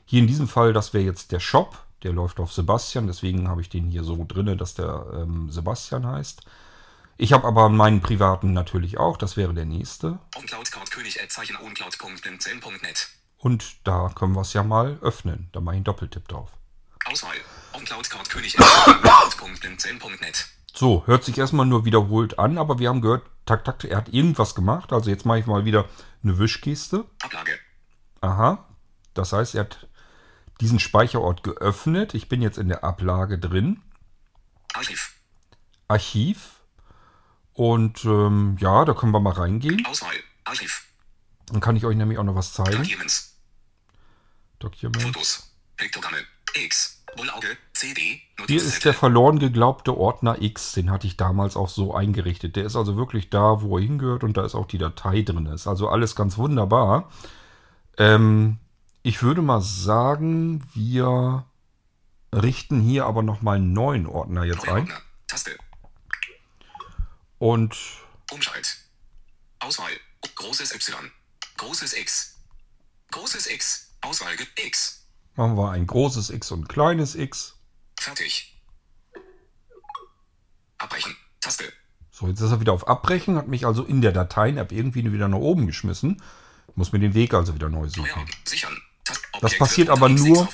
Hier 0.05 0.21
in 0.21 0.27
diesem 0.27 0.47
Fall, 0.47 0.73
das 0.73 0.93
wäre 0.93 1.03
jetzt 1.03 1.31
der 1.31 1.39
Shop. 1.39 1.83
Der 2.03 2.13
läuft 2.13 2.39
auf 2.39 2.53
Sebastian, 2.53 3.07
deswegen 3.07 3.47
habe 3.47 3.61
ich 3.61 3.69
den 3.69 3.87
hier 3.87 4.03
so 4.03 4.23
drinne, 4.27 4.55
dass 4.55 4.73
der 4.73 5.05
ähm, 5.13 5.49
Sebastian 5.49 6.05
heißt. 6.05 6.41
Ich 7.17 7.33
habe 7.33 7.47
aber 7.47 7.69
meinen 7.69 8.01
privaten 8.01 8.53
natürlich 8.53 8.99
auch, 8.99 9.17
das 9.17 9.37
wäre 9.37 9.53
der 9.53 9.65
nächste. 9.65 10.19
OnCloud 10.35 10.71
Cloud 10.71 10.91
König 10.91 11.19
Ad 11.19 11.29
Zeichen 11.29 11.57
OnCloud.10.net. 11.57 13.09
Und 13.37 13.87
da 13.87 14.11
können 14.15 14.33
wir 14.33 14.41
es 14.41 14.53
ja 14.53 14.63
mal 14.63 14.97
öffnen. 15.01 15.49
Da 15.51 15.59
mache 15.59 15.75
ich 15.75 15.77
einen 15.77 15.83
Doppeltipp 15.85 16.27
drauf. 16.27 16.51
Auswahl. 17.07 17.35
OnCloud 17.73 18.09
Cloud 18.09 18.29
König 18.29 18.59
Ad 18.59 18.91
OnCloud.10.net. 19.41 20.47
So, 20.73 21.07
hört 21.07 21.23
sich 21.23 21.35
erstmal 21.39 21.65
nur 21.65 21.85
wiederholt 21.85 22.37
an, 22.37 22.59
aber 22.59 22.77
wir 22.77 22.89
haben 22.89 23.01
gehört, 23.01 23.25
tak, 23.47 23.65
tak, 23.65 23.83
er 23.83 23.97
hat 23.97 24.09
irgendwas 24.09 24.53
gemacht. 24.53 24.93
Also 24.93 25.09
jetzt 25.09 25.25
mache 25.25 25.39
ich 25.39 25.47
mal 25.47 25.65
wieder 25.65 25.89
eine 26.21 26.37
Wischgeste. 26.37 27.05
Ablage. 27.23 27.57
Aha, 28.21 28.63
das 29.15 29.33
heißt, 29.33 29.55
er 29.55 29.61
hat 29.61 29.87
diesen 30.61 30.79
Speicherort 30.79 31.41
geöffnet. 31.41 32.13
Ich 32.13 32.29
bin 32.29 32.43
jetzt 32.43 32.59
in 32.59 32.67
der 32.67 32.83
Ablage 32.83 33.39
drin. 33.39 33.81
Archiv. 34.73 35.15
Archiv. 35.87 36.59
Und 37.53 38.05
ähm, 38.05 38.57
ja, 38.59 38.85
da 38.85 38.93
können 38.93 39.13
wir 39.13 39.19
mal 39.19 39.33
reingehen. 39.33 39.83
Auswahl. 39.87 40.13
Archiv. 40.43 40.85
Dann 41.47 41.59
kann 41.59 41.75
ich 41.75 41.85
euch 41.85 41.95
nämlich 41.95 42.19
auch 42.19 42.23
noch 42.23 42.35
was 42.35 42.53
zeigen. 42.53 42.83
Documents. 42.83 43.35
Document. 44.59 45.01
Fotos. 45.01 45.55
Piktogramme. 45.75 46.23
X. 46.65 47.03
Bullauge. 47.15 47.57
CD. 47.73 48.21
Hier 48.47 48.57
ist 48.57 48.85
der 48.85 48.93
verloren 48.93 49.39
geglaubte 49.39 49.95
Ordner 49.97 50.41
X. 50.41 50.73
Den 50.73 50.91
hatte 50.91 51.07
ich 51.07 51.17
damals 51.17 51.55
auch 51.55 51.69
so 51.69 51.93
eingerichtet. 51.93 52.55
Der 52.55 52.65
ist 52.65 52.75
also 52.75 52.97
wirklich 52.97 53.29
da, 53.29 53.61
wo 53.61 53.77
er 53.77 53.83
hingehört 53.83 54.23
und 54.23 54.35
da 54.35 54.45
ist 54.45 54.55
auch 54.55 54.67
die 54.67 54.77
Datei 54.77 55.21
drin. 55.21 55.45
Ist 55.47 55.67
also 55.67 55.89
alles 55.89 56.15
ganz 56.15 56.37
wunderbar. 56.37 57.11
Ähm, 57.97 58.57
ich 59.03 59.21
würde 59.21 59.41
mal 59.41 59.61
sagen, 59.61 60.63
wir 60.73 61.45
richten 62.33 62.81
hier 62.81 63.05
aber 63.05 63.23
nochmal 63.23 63.57
einen 63.57 63.73
neuen 63.73 64.05
Ordner 64.05 64.43
jetzt 64.43 64.67
ein. 64.67 64.81
Ordner. 64.81 65.01
Taste. 65.27 65.57
Und 67.39 67.77
Umschalt. 68.31 68.77
Auswahl. 69.59 69.91
Großes 70.35 70.73
Y. 70.73 71.11
Großes 71.57 71.93
X. 71.93 72.35
Großes 73.11 73.47
X. 73.47 73.91
Auswahl. 74.01 74.33
X. 74.55 75.06
machen 75.37 75.57
wir 75.57 75.71
ein 75.71 75.87
großes 75.87 76.29
X 76.29 76.51
und 76.51 76.61
ein 76.61 76.67
kleines 76.67 77.15
X. 77.15 77.55
Fertig. 77.99 78.59
Abbrechen. 80.77 81.15
Taste. 81.39 81.71
So, 82.11 82.27
jetzt 82.27 82.41
ist 82.41 82.51
er 82.51 82.59
wieder 82.59 82.73
auf 82.73 82.87
Abbrechen, 82.87 83.37
hat 83.37 83.47
mich 83.47 83.65
also 83.65 83.83
in 83.83 84.01
der 84.01 84.11
Dateien-App 84.11 84.71
irgendwie 84.71 85.11
wieder 85.11 85.27
nach 85.27 85.37
oben 85.37 85.67
geschmissen. 85.67 86.21
Muss 86.75 86.91
mir 86.91 86.99
den 86.99 87.13
Weg 87.13 87.33
also 87.33 87.53
wieder 87.53 87.69
neu 87.69 87.81
Neuer 87.81 87.89
suchen. 87.89 88.09
Ordner. 88.09 88.35
Sichern. 88.45 88.81
Tast 89.03 89.21
Das 89.41 89.57
passiert 89.57 89.89
aber 89.89 90.09
nur-. 90.09 90.47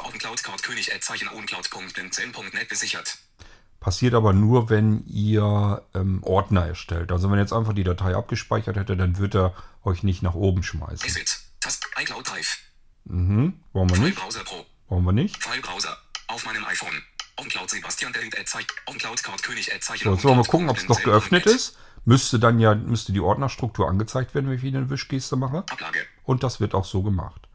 Passiert 3.79 4.13
aber 4.13 4.33
nur, 4.33 4.69
wenn 4.69 5.05
ihr 5.07 5.85
ähm, 5.93 6.23
Ordner 6.23 6.67
erstellt. 6.67 7.11
Also 7.11 7.29
wenn 7.29 7.37
ihr 7.37 7.41
jetzt 7.41 7.53
einfach 7.53 7.73
die 7.73 7.83
Datei 7.83 8.15
abgespeichert 8.15 8.77
hätte, 8.77 8.95
dann 8.95 9.17
wird 9.17 9.35
er 9.35 9.53
euch 9.83 10.03
nicht 10.03 10.21
nach 10.21 10.35
oben 10.35 10.63
schmeißen. 10.63 11.05
Exit. 11.05 11.39
Tast. 11.59 11.85
iCloud 11.97 12.29
Drive. 12.29 12.59
Mhm. 13.05 13.61
Wollen 13.73 13.89
wir 13.89 13.97
nicht? 13.97 14.17
Browser 14.17 14.43
Pro. 14.43 14.65
Wollen 14.93 15.05
wir 15.05 15.12
nicht? 15.12 15.43
File 15.43 15.59
Browser. 15.59 15.97
Auf 16.27 16.45
meinem 16.45 16.63
iPhone. 16.65 17.01
OnCloud 17.38 17.67
Sebastian 17.67 18.13
Delete 18.13 18.45
Zeichen. 18.45 18.67
OnCloud 18.85 19.23
Cloud 19.23 19.41
König. 19.41 19.65
So, 19.81 19.93
jetzt 19.95 20.05
wollen 20.05 20.21
wir 20.23 20.35
mal 20.35 20.43
gucken, 20.43 20.69
ob 20.69 20.77
es 20.77 20.88
noch 20.88 21.01
geöffnet 21.01 21.47
ist. 21.47 21.75
Müsste 22.05 22.38
dann 22.38 22.59
ja, 22.59 22.75
müsste 22.75 23.12
die 23.12 23.19
Ordnerstruktur 23.19 23.89
angezeigt 23.89 24.35
werden, 24.35 24.51
wenn 24.51 24.57
ich 24.57 24.63
eine 24.63 24.91
Wischgeste 24.91 25.35
mache. 25.35 25.65
Ablage. 25.71 26.05
Und 26.25 26.43
das 26.43 26.59
wird 26.59 26.75
auch 26.75 26.85
so 26.85 27.01
gemacht. 27.01 27.47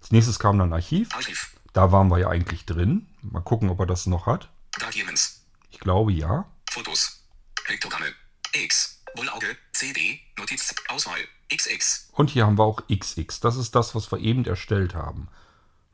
Als 0.00 0.10
nächstes 0.10 0.40
kam 0.40 0.58
dann 0.58 0.72
Archiv. 0.72 1.14
Archiv. 1.14 1.52
Da 1.72 1.92
waren 1.92 2.08
wir 2.08 2.18
ja 2.18 2.28
eigentlich 2.28 2.66
drin. 2.66 3.06
Mal 3.22 3.42
gucken, 3.42 3.70
ob 3.70 3.78
er 3.78 3.86
das 3.86 4.06
noch 4.06 4.26
hat. 4.26 4.48
Documents. 4.80 5.44
Ich 5.70 5.78
glaube 5.78 6.10
ja. 6.10 6.44
Fotos. 6.72 7.22
Piktogramme. 7.66 8.06
X. 8.52 9.00
Bullauge. 9.14 9.56
CD. 9.74 10.18
Notiz. 10.36 10.74
Auswahl. 10.88 11.20
XX. 11.54 12.08
Und 12.14 12.30
hier 12.30 12.46
haben 12.46 12.58
wir 12.58 12.64
auch 12.64 12.82
XX. 12.88 13.38
Das 13.38 13.54
ist 13.54 13.76
das, 13.76 13.94
was 13.94 14.10
wir 14.10 14.18
eben 14.18 14.44
erstellt 14.44 14.96
haben. 14.96 15.28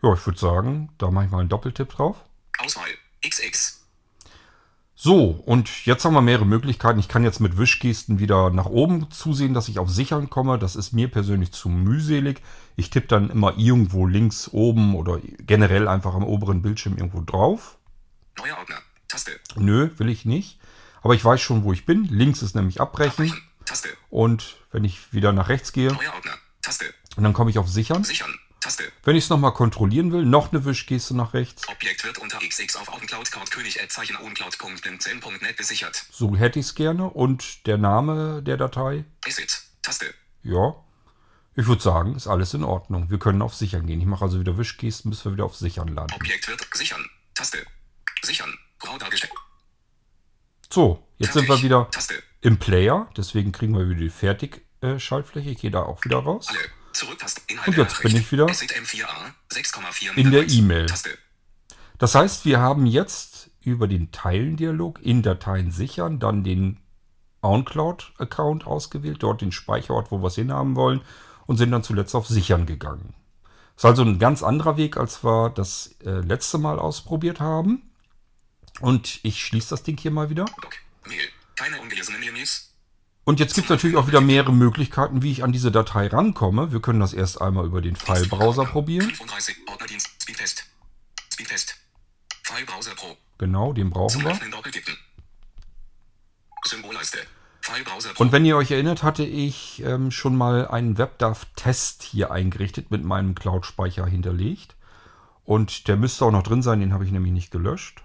Ja, 0.07 0.15
ich 0.15 0.25
würde 0.25 0.39
sagen, 0.39 0.91
da 0.99 1.11
mache 1.11 1.25
ich 1.25 1.31
mal 1.33 1.41
einen 1.41 1.49
Doppeltipp 1.49 1.89
drauf. 1.89 2.17
Auswahl. 2.59 2.87
XX. 3.27 3.81
So, 4.95 5.31
und 5.31 5.85
jetzt 5.85 6.05
haben 6.05 6.15
wir 6.15 6.23
mehrere 6.23 6.47
Möglichkeiten. 6.47 7.01
Ich 7.01 7.09
kann 7.09 7.25
jetzt 7.25 7.41
mit 7.41 7.59
Wischgesten 7.59 8.21
wieder 8.21 8.51
nach 8.51 8.67
oben 8.67 9.11
zusehen, 9.11 9.53
dass 9.53 9.67
ich 9.67 9.81
auf 9.81 9.91
Sichern 9.91 10.31
komme. 10.31 10.61
Das 10.61 10.77
ist 10.77 10.93
mir 10.93 11.09
persönlich 11.09 11.51
zu 11.51 11.69
mühselig. 11.69 12.41
Ich 12.77 12.91
tippe 12.91 13.09
dann 13.09 13.31
immer 13.31 13.59
irgendwo 13.59 14.07
links 14.07 14.49
oben 14.53 14.95
oder 14.95 15.19
generell 15.41 15.89
einfach 15.89 16.15
am 16.15 16.23
oberen 16.23 16.63
Bildschirm 16.63 16.97
irgendwo 16.97 17.21
drauf. 17.21 17.77
Neuer 18.39 18.59
Ordner. 18.59 18.79
Taste. 19.09 19.33
Nö, 19.57 19.91
will 19.97 20.09
ich 20.09 20.25
nicht. 20.25 20.61
Aber 21.03 21.15
ich 21.15 21.25
weiß 21.25 21.41
schon, 21.41 21.65
wo 21.65 21.73
ich 21.73 21.85
bin. 21.85 22.05
Links 22.05 22.43
ist 22.43 22.55
nämlich 22.55 22.81
Abbrechen. 22.81 23.25
Abbrechen. 23.25 23.43
Taste. 23.65 23.89
Und 24.09 24.57
wenn 24.71 24.85
ich 24.85 25.13
wieder 25.13 25.33
nach 25.33 25.49
rechts 25.49 25.73
gehe, 25.73 25.93
Neuer 25.93 26.15
Ordner. 26.15 26.35
Taste. 26.63 26.95
und 27.17 27.25
dann 27.25 27.33
komme 27.33 27.51
ich 27.51 27.59
auf 27.59 27.69
Sichern. 27.69 28.05
Sichern. 28.05 28.33
Taste. 28.67 28.93
Wenn 29.05 29.15
ich 29.15 29.25
es 29.25 29.31
nochmal 29.31 29.53
kontrollieren 29.55 30.11
will, 30.11 30.25
noch 30.25 30.51
eine 30.51 30.65
Wischgeste 30.65 31.17
nach 31.17 31.35
rechts. 31.35 31.69
Objekt 31.69 32.03
wird 32.03 32.19
unter 32.19 32.39
XX 32.39 32.75
auf 32.75 32.89
OpenCloud 32.89 33.31
Cloud 33.31 33.51
König 33.53 33.79
Zeichen 33.89 34.17
OpenCloud.net 34.17 35.57
gesichert. 35.57 36.05
So 36.11 36.35
hätte 36.35 36.59
ich 36.59 36.67
es 36.67 36.75
gerne. 36.75 37.09
Und 37.09 37.65
der 37.69 37.79
Name 37.79 38.43
der 38.43 38.57
Datei? 38.57 39.05
Exit. 39.25 39.63
Taste. 39.83 40.13
Ja. 40.43 40.75
Ich 41.55 41.67
würde 41.69 41.81
sagen, 41.81 42.17
ist 42.17 42.27
alles 42.27 42.55
in 42.55 42.65
Ordnung. 42.65 43.09
Wir 43.09 43.21
können 43.21 43.41
auf 43.41 43.55
Sichern 43.55 43.87
gehen. 43.87 44.01
Ich 44.01 44.07
mache 44.07 44.25
also 44.25 44.41
wieder 44.41 44.59
Wischgesten, 44.59 45.11
bis 45.11 45.25
wir 45.25 45.33
wieder 45.33 45.45
auf 45.45 45.55
Sichern 45.55 45.89
landen. 45.89 46.15
Objekt 46.15 46.49
wird 46.49 46.67
sichern. 46.75 47.09
Taste. 47.35 47.65
Sichern. 48.23 48.53
Grau 48.81 48.99
dargestellt. 48.99 49.33
So, 50.73 51.07
jetzt 51.19 51.35
sind 51.35 51.43
wir 51.43 51.55
Fertig. 51.55 51.65
wieder 51.65 51.89
Taste. 51.93 52.21
im 52.41 52.59
Player. 52.59 53.09
Deswegen 53.17 53.53
kriegen 53.53 53.79
wir 53.79 53.89
wieder 53.89 54.01
die 54.01 54.11
Fertig-Schaltfläche. 54.11 55.51
Ich 55.51 55.59
gehe 55.59 55.71
da 55.71 55.85
auch 55.85 56.05
wieder 56.05 56.19
raus. 56.19 56.49
Alle. 56.49 56.59
Zurücktaste. 56.97 57.43
Inhalt 57.47 57.69
Und 57.69 57.77
jetzt 57.77 58.03
bin 58.03 58.17
ich 58.17 58.33
wieder 58.33 58.49
Exit 58.49 58.73
M4A. 58.73 59.33
6,4 59.53 60.15
in 60.17 60.31
der. 60.31 60.49
E-Mail. 60.49 60.87
Das 61.99 62.15
heißt, 62.15 62.45
wir 62.45 62.61
haben 62.61 62.87
jetzt 62.87 63.51
über 63.61 63.89
den 63.89 64.13
Teilendialog 64.13 65.01
in 65.03 65.23
Dateien 65.23 65.71
sichern, 65.71 66.19
dann 66.19 66.45
den 66.45 66.79
OnCloud-Account 67.43 68.67
ausgewählt, 68.67 69.23
dort 69.23 69.41
den 69.41 69.53
Speicherort, 69.53 70.11
wo 70.11 70.19
wir 70.19 70.29
es 70.29 70.35
hinhaben 70.35 70.77
wollen 70.77 71.01
und 71.47 71.57
sind 71.57 71.71
dann 71.71 71.83
zuletzt 71.83 72.15
auf 72.15 72.27
Sichern 72.27 72.67
gegangen. 72.67 73.15
Das 73.75 73.85
ist 73.85 73.91
also 73.91 74.03
ein 74.03 74.19
ganz 74.19 74.43
anderer 74.43 74.77
Weg, 74.77 74.97
als 74.97 75.23
wir 75.23 75.51
das 75.51 75.97
äh, 76.05 76.21
letzte 76.21 76.59
Mal 76.59 76.79
ausprobiert 76.79 77.41
haben. 77.41 77.91
Und 78.81 79.21
ich 79.23 79.45
schließe 79.45 79.71
das 79.71 79.83
Ding 79.83 79.99
hier 79.99 80.11
mal 80.11 80.31
wieder. 80.31 80.45
Doc. 80.45 80.75
Mail. 81.07 81.29
Keine 81.57 81.81
ungelesenen 81.81 82.21
Mails. 82.21 82.73
Und 83.27 83.41
jetzt 83.41 83.55
gibt 83.55 83.65
es 83.65 83.71
natürlich 83.71 83.97
auch 83.97 84.07
wieder 84.07 84.21
mehrere 84.21 84.53
Möglichkeiten, 84.53 85.21
wie 85.21 85.33
ich 85.33 85.43
an 85.43 85.51
diese 85.51 85.73
Datei 85.73 86.07
rankomme. 86.07 86.71
Wir 86.71 86.81
können 86.81 87.01
das 87.01 87.13
erst 87.13 87.41
einmal 87.41 87.67
über 87.67 87.83
den 87.83 87.97
File-Browser 87.97 88.67
probieren. 88.67 89.11
35. 89.11 89.57
Ordnerdienst. 89.69 90.11
Speedtest. 90.23 90.65
Speedtest. 91.33 91.75
File 92.45 92.65
Browser 92.65 92.95
Pro. 92.95 93.17
Genau, 93.39 93.73
den 93.73 93.91
brauchen 93.91 94.23
wir. 94.23 94.39
Und 98.19 98.31
wenn 98.31 98.45
ihr 98.45 98.57
euch 98.57 98.71
erinnert, 98.71 99.03
hatte 99.03 99.25
ich 99.25 99.83
ähm, 99.85 100.13
schon 100.13 100.37
mal 100.37 100.69
einen 100.69 100.97
WebDAV-Test 100.97 102.05
hier 102.05 102.31
eingerichtet, 102.31 102.93
mit 102.93 103.03
meinem 103.03 103.35
Cloud-Speicher 103.35 104.07
hinterlegt. 104.07 104.77
Und 105.45 105.89
der 105.89 105.97
müsste 105.97 106.27
auch 106.27 106.31
noch 106.31 106.45
drin 106.45 106.63
sein, 106.63 106.79
den 106.79 106.93
habe 106.93 107.05
ich 107.05 107.11
nämlich 107.11 107.33
nicht 107.33 107.51
gelöscht. 107.51 108.05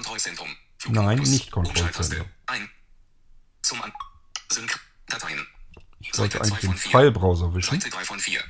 Kontrollzentrum. 0.00 0.48
Nein, 0.88 1.18
nicht 1.18 1.50
Kontrollzentrum. 1.50 2.26
Ein. 2.46 2.70
Zum 3.60 3.82
An. 3.82 3.92
Sync. 4.50 4.80
Dateien. 5.06 5.46
Ich 5.98 6.16
wollte 6.18 6.38
Seite 6.38 6.54
eigentlich 6.54 6.70
den. 6.70 6.74
File-Browser 6.74 7.54
wischen. 7.54 7.78
Seite 7.78 7.94
3 7.94 8.04
von 8.04 8.18
4. 8.18 8.40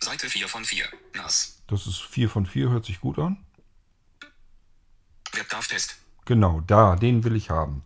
Seite 0.00 0.28
4 0.28 0.48
von 0.48 0.64
4. 0.66 0.84
NAS. 1.14 1.62
Das 1.66 1.86
ist 1.86 2.02
4 2.02 2.28
von 2.28 2.44
4, 2.44 2.68
hört 2.68 2.84
sich 2.84 3.00
gut 3.00 3.18
an. 3.18 3.42
WebDAV-Test. 5.32 5.96
Genau, 6.26 6.60
da, 6.66 6.96
den 6.96 7.24
will 7.24 7.36
ich 7.36 7.48
haben. 7.48 7.82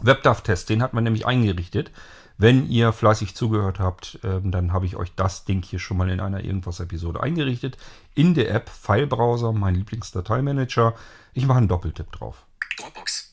WebDAV-Test, 0.00 0.70
den 0.70 0.82
hat 0.82 0.94
man 0.94 1.04
nämlich 1.04 1.26
eingerichtet. 1.26 1.90
Wenn 2.38 2.70
ihr 2.70 2.92
fleißig 2.94 3.34
zugehört 3.34 3.78
habt, 3.80 4.18
ähm, 4.22 4.50
dann 4.50 4.72
habe 4.72 4.86
ich 4.86 4.96
euch 4.96 5.14
das 5.14 5.44
Ding 5.44 5.62
hier 5.62 5.78
schon 5.78 5.98
mal 5.98 6.08
in 6.08 6.20
einer 6.20 6.42
Irgendwas-Episode 6.42 7.22
eingerichtet. 7.22 7.76
In 8.14 8.32
der 8.32 8.50
App 8.54 8.70
File-Browser, 8.70 9.52
mein 9.52 9.74
Lieblingsdateimanager. 9.74 10.94
Ich 11.34 11.44
mache 11.44 11.58
einen 11.58 11.68
Doppeltipp 11.68 12.12
drauf. 12.12 12.45
Dropbox. 12.78 13.32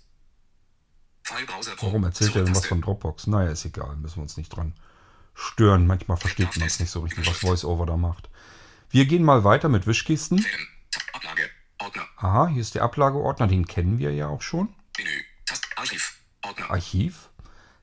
Pro. 1.24 1.88
Warum 1.88 2.04
erzählt 2.04 2.36
er 2.36 2.44
denn 2.44 2.56
was 2.56 2.66
von 2.66 2.82
Dropbox? 2.82 3.28
Naja, 3.28 3.52
ist 3.52 3.66
egal, 3.66 3.96
müssen 3.96 4.18
wir 4.18 4.24
uns 4.24 4.38
nicht 4.38 4.50
dran 4.50 4.74
stören. 5.34 5.88
Manchmal 5.88 6.18
versteht 6.18 6.56
man 6.58 6.68
es 6.68 6.80
nicht 6.80 6.92
so 6.92 7.02
richtig, 7.02 7.26
was 7.28 7.44
VoiceOver 7.44 7.86
da 7.86 7.98
macht. 7.98 8.30
Wir 8.90 9.06
gehen 9.06 9.24
mal 9.24 9.44
weiter 9.44 9.70
mit 9.70 9.88
Wischkisten. 9.88 10.46
Ablage. 11.14 11.50
Ordner. 11.80 12.08
Aha, 12.18 12.48
hier 12.48 12.62
ist 12.62 12.76
der 12.76 12.84
Ablageordner, 12.84 13.48
den 13.48 13.66
kennen 13.66 13.98
wir 14.00 14.14
ja 14.14 14.28
auch 14.28 14.42
schon. 14.42 14.76
Menü. 14.98 15.24
Tast. 15.46 15.66
Archiv. 15.76 16.18
Ordner. 16.44 16.70
Archiv. 16.70 17.30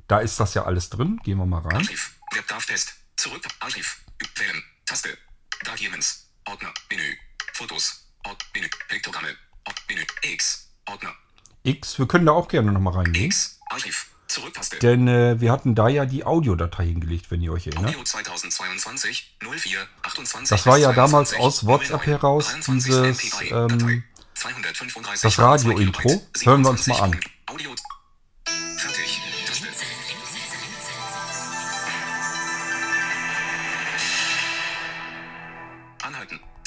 Da 0.06 0.18
ist 0.18 0.38
das 0.38 0.54
ja 0.54 0.64
alles 0.64 0.90
drin. 0.90 1.20
Gehen 1.24 1.38
wir 1.38 1.46
mal 1.46 1.60
rein. 1.60 1.76
Archiv. 1.76 2.16
WebDAV-Test. 2.32 2.94
Zurück. 3.16 3.46
Archiv. 3.60 4.04
Wählen. 4.36 4.62
Taste. 4.86 5.16
Documents. 5.64 6.30
Ordner. 6.46 6.72
Menü. 6.90 7.16
Fotos. 7.54 8.06
Ort. 8.26 8.44
Menü. 8.54 8.68
Piktogramme. 8.88 9.36
Ort. 9.66 9.82
Menü. 9.88 10.04
X. 10.22 10.70
Ordner. 10.86 11.14
X, 11.62 11.98
wir 11.98 12.06
können 12.06 12.26
da 12.26 12.32
auch 12.32 12.48
gerne 12.48 12.72
nochmal 12.72 12.94
reingehen. 12.94 13.26
X. 13.26 13.58
Archiv. 13.68 14.06
Zurücktaste. 14.26 14.78
Denn 14.78 15.08
äh, 15.08 15.40
wir 15.40 15.50
hatten 15.50 15.74
da 15.74 15.88
ja 15.88 16.06
die 16.06 16.24
Audiodatei 16.24 16.86
hingelegt, 16.86 17.32
wenn 17.32 17.42
ihr 17.42 17.52
euch 17.52 17.66
erinnert. 17.66 17.88
Audio 17.88 18.04
2022 18.04 19.36
04 19.40 19.78
28 20.02 20.48
Das 20.50 20.66
war 20.66 20.78
ja 20.78 20.92
damals 20.92 21.30
22 21.30 21.40
aus 21.40 21.66
WhatsApp 21.66 22.06
09 22.06 22.08
heraus 22.08 22.44
23 22.50 22.84
dieses, 22.84 23.18
MP3 23.18 23.44
ähm, 23.44 23.78
Datei. 23.78 24.04
235 24.34 25.20
das 25.22 25.38
Radio-Intro. 25.38 26.22
2 26.34 26.46
Hören 26.46 26.62
wir 26.62 26.70
uns 26.70 26.86
mal 26.86 27.00
an. 27.00 27.20
Audio. 27.46 27.74
Fertig. 28.76 29.20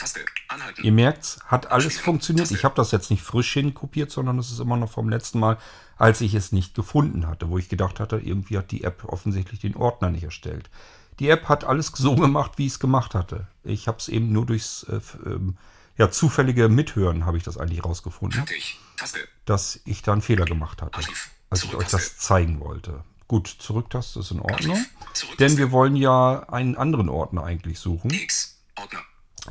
Taste. 0.03 0.25
Anhalten. 0.47 0.75
Taste. 0.75 0.85
Ihr 0.85 0.91
merkt's, 0.91 1.39
hat 1.45 1.71
alles 1.71 1.97
funktioniert. 1.97 2.51
Ich 2.51 2.63
habe 2.63 2.75
das 2.75 2.91
jetzt 2.91 3.09
nicht 3.09 3.23
frisch 3.23 3.53
hinkopiert, 3.53 4.11
sondern 4.11 4.37
es 4.39 4.51
ist 4.51 4.59
immer 4.59 4.77
noch 4.77 4.91
vom 4.91 5.09
letzten 5.09 5.39
Mal, 5.39 5.57
als 5.97 6.21
ich 6.21 6.33
es 6.33 6.51
nicht 6.51 6.75
gefunden 6.75 7.27
hatte, 7.27 7.49
wo 7.49 7.57
ich 7.57 7.69
gedacht 7.69 7.99
hatte, 7.99 8.17
irgendwie 8.17 8.57
hat 8.57 8.71
die 8.71 8.83
App 8.83 9.05
offensichtlich 9.05 9.59
den 9.59 9.75
Ordner 9.75 10.09
nicht 10.09 10.23
erstellt. 10.23 10.69
Die 11.19 11.29
App 11.29 11.47
hat 11.47 11.63
alles 11.63 11.87
so 11.87 12.15
gemacht, 12.15 12.53
wie 12.57 12.65
ich 12.65 12.73
es 12.73 12.79
gemacht 12.79 13.15
hatte. 13.15 13.47
Ich 13.63 13.87
habe 13.87 13.99
es 13.99 14.07
eben 14.07 14.31
nur 14.31 14.45
durchs 14.45 14.83
äh, 14.83 14.99
ähm, 15.25 15.57
ja, 15.97 16.09
zufällige 16.09 16.69
Mithören 16.69 17.25
habe 17.25 17.37
ich 17.37 17.43
das 17.43 17.57
eigentlich 17.57 17.85
rausgefunden. 17.85 18.43
Taste. 18.97 19.19
dass 19.45 19.79
ich 19.85 20.01
da 20.01 20.13
einen 20.13 20.21
Fehler 20.21 20.45
gemacht 20.45 20.81
hatte, 20.81 20.97
Archiv. 20.97 21.29
als 21.49 21.63
ich 21.63 21.75
euch 21.75 21.87
das 21.87 22.17
zeigen 22.17 22.59
wollte. 22.59 23.03
Gut, 23.27 23.47
Zurücktaste 23.47 24.19
ist 24.19 24.31
in 24.31 24.39
Ordnung. 24.39 24.77
Archiv. 24.77 25.37
Denn 25.37 25.57
wir 25.57 25.71
wollen 25.71 25.95
ja 25.95 26.47
einen 26.49 26.75
anderen 26.75 27.09
Ordner 27.09 27.43
eigentlich 27.43 27.79
suchen, 27.79 28.11
X. 28.11 28.59
Ordner. 28.75 28.99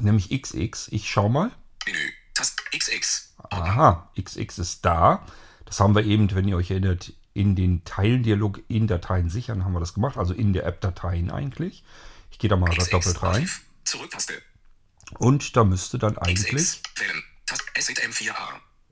Nämlich 0.01 0.31
XX. 0.31 0.89
Ich 0.91 1.11
schau 1.11 1.29
mal. 1.29 1.51
Menü. 1.87 1.99
Taste. 2.35 2.63
XX. 2.77 3.35
Aha, 3.51 4.11
XX 4.21 4.59
ist 4.59 4.85
da. 4.85 5.25
Das 5.67 5.79
haben 5.81 5.95
wir 5.95 6.05
eben, 6.05 6.31
wenn 6.35 6.49
ihr 6.49 6.57
euch 6.57 6.71
erinnert, 6.71 7.13
in 7.35 7.57
den 7.57 7.85
Teilendialog 7.85 8.61
in 8.69 8.87
Dateien 8.87 9.31
sichern, 9.31 9.65
haben 9.65 9.73
wir 9.73 9.81
das 9.81 9.95
gemacht. 9.95 10.17
Also 10.19 10.35
in 10.35 10.53
der 10.53 10.67
App 10.67 10.81
Dateien 10.81 11.31
eigentlich. 11.31 11.85
Ich 12.31 12.39
gehe 12.39 12.51
da 12.51 12.57
mal 12.57 12.71
XX. 12.71 12.91
doppelt 12.91 13.23
rein. 13.23 13.49
Zurücktaste. 13.85 14.35
Und 15.19 15.57
da 15.57 15.65
müsste 15.65 15.99
dann 15.99 16.17
eigentlich 16.19 16.81
Wählen. 16.97 17.23
Taste. 17.47 17.65
SZM4A. 17.75 18.35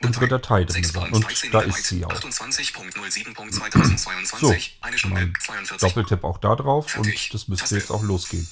unsere 0.04 0.28
Datei 0.28 0.64
drin 0.64 0.85
sein. 0.85 1.12
Und 1.12 1.26
da 1.52 1.61
ist 1.61 1.85
sie 1.85 2.04
auch. 2.04 2.12
28.07.2022. 2.12 4.30
So, 4.40 4.54
Eine 4.80 4.99
Stunde. 4.99 5.21
mein 5.21 5.33
42. 5.40 5.88
Doppeltipp 5.88 6.25
auch 6.25 6.38
da 6.38 6.57
drauf 6.57 6.97
und 6.97 7.35
das 7.35 7.49
müsste 7.49 7.76
jetzt 7.76 7.90
auch 7.90 8.02
losgehen. 8.02 8.49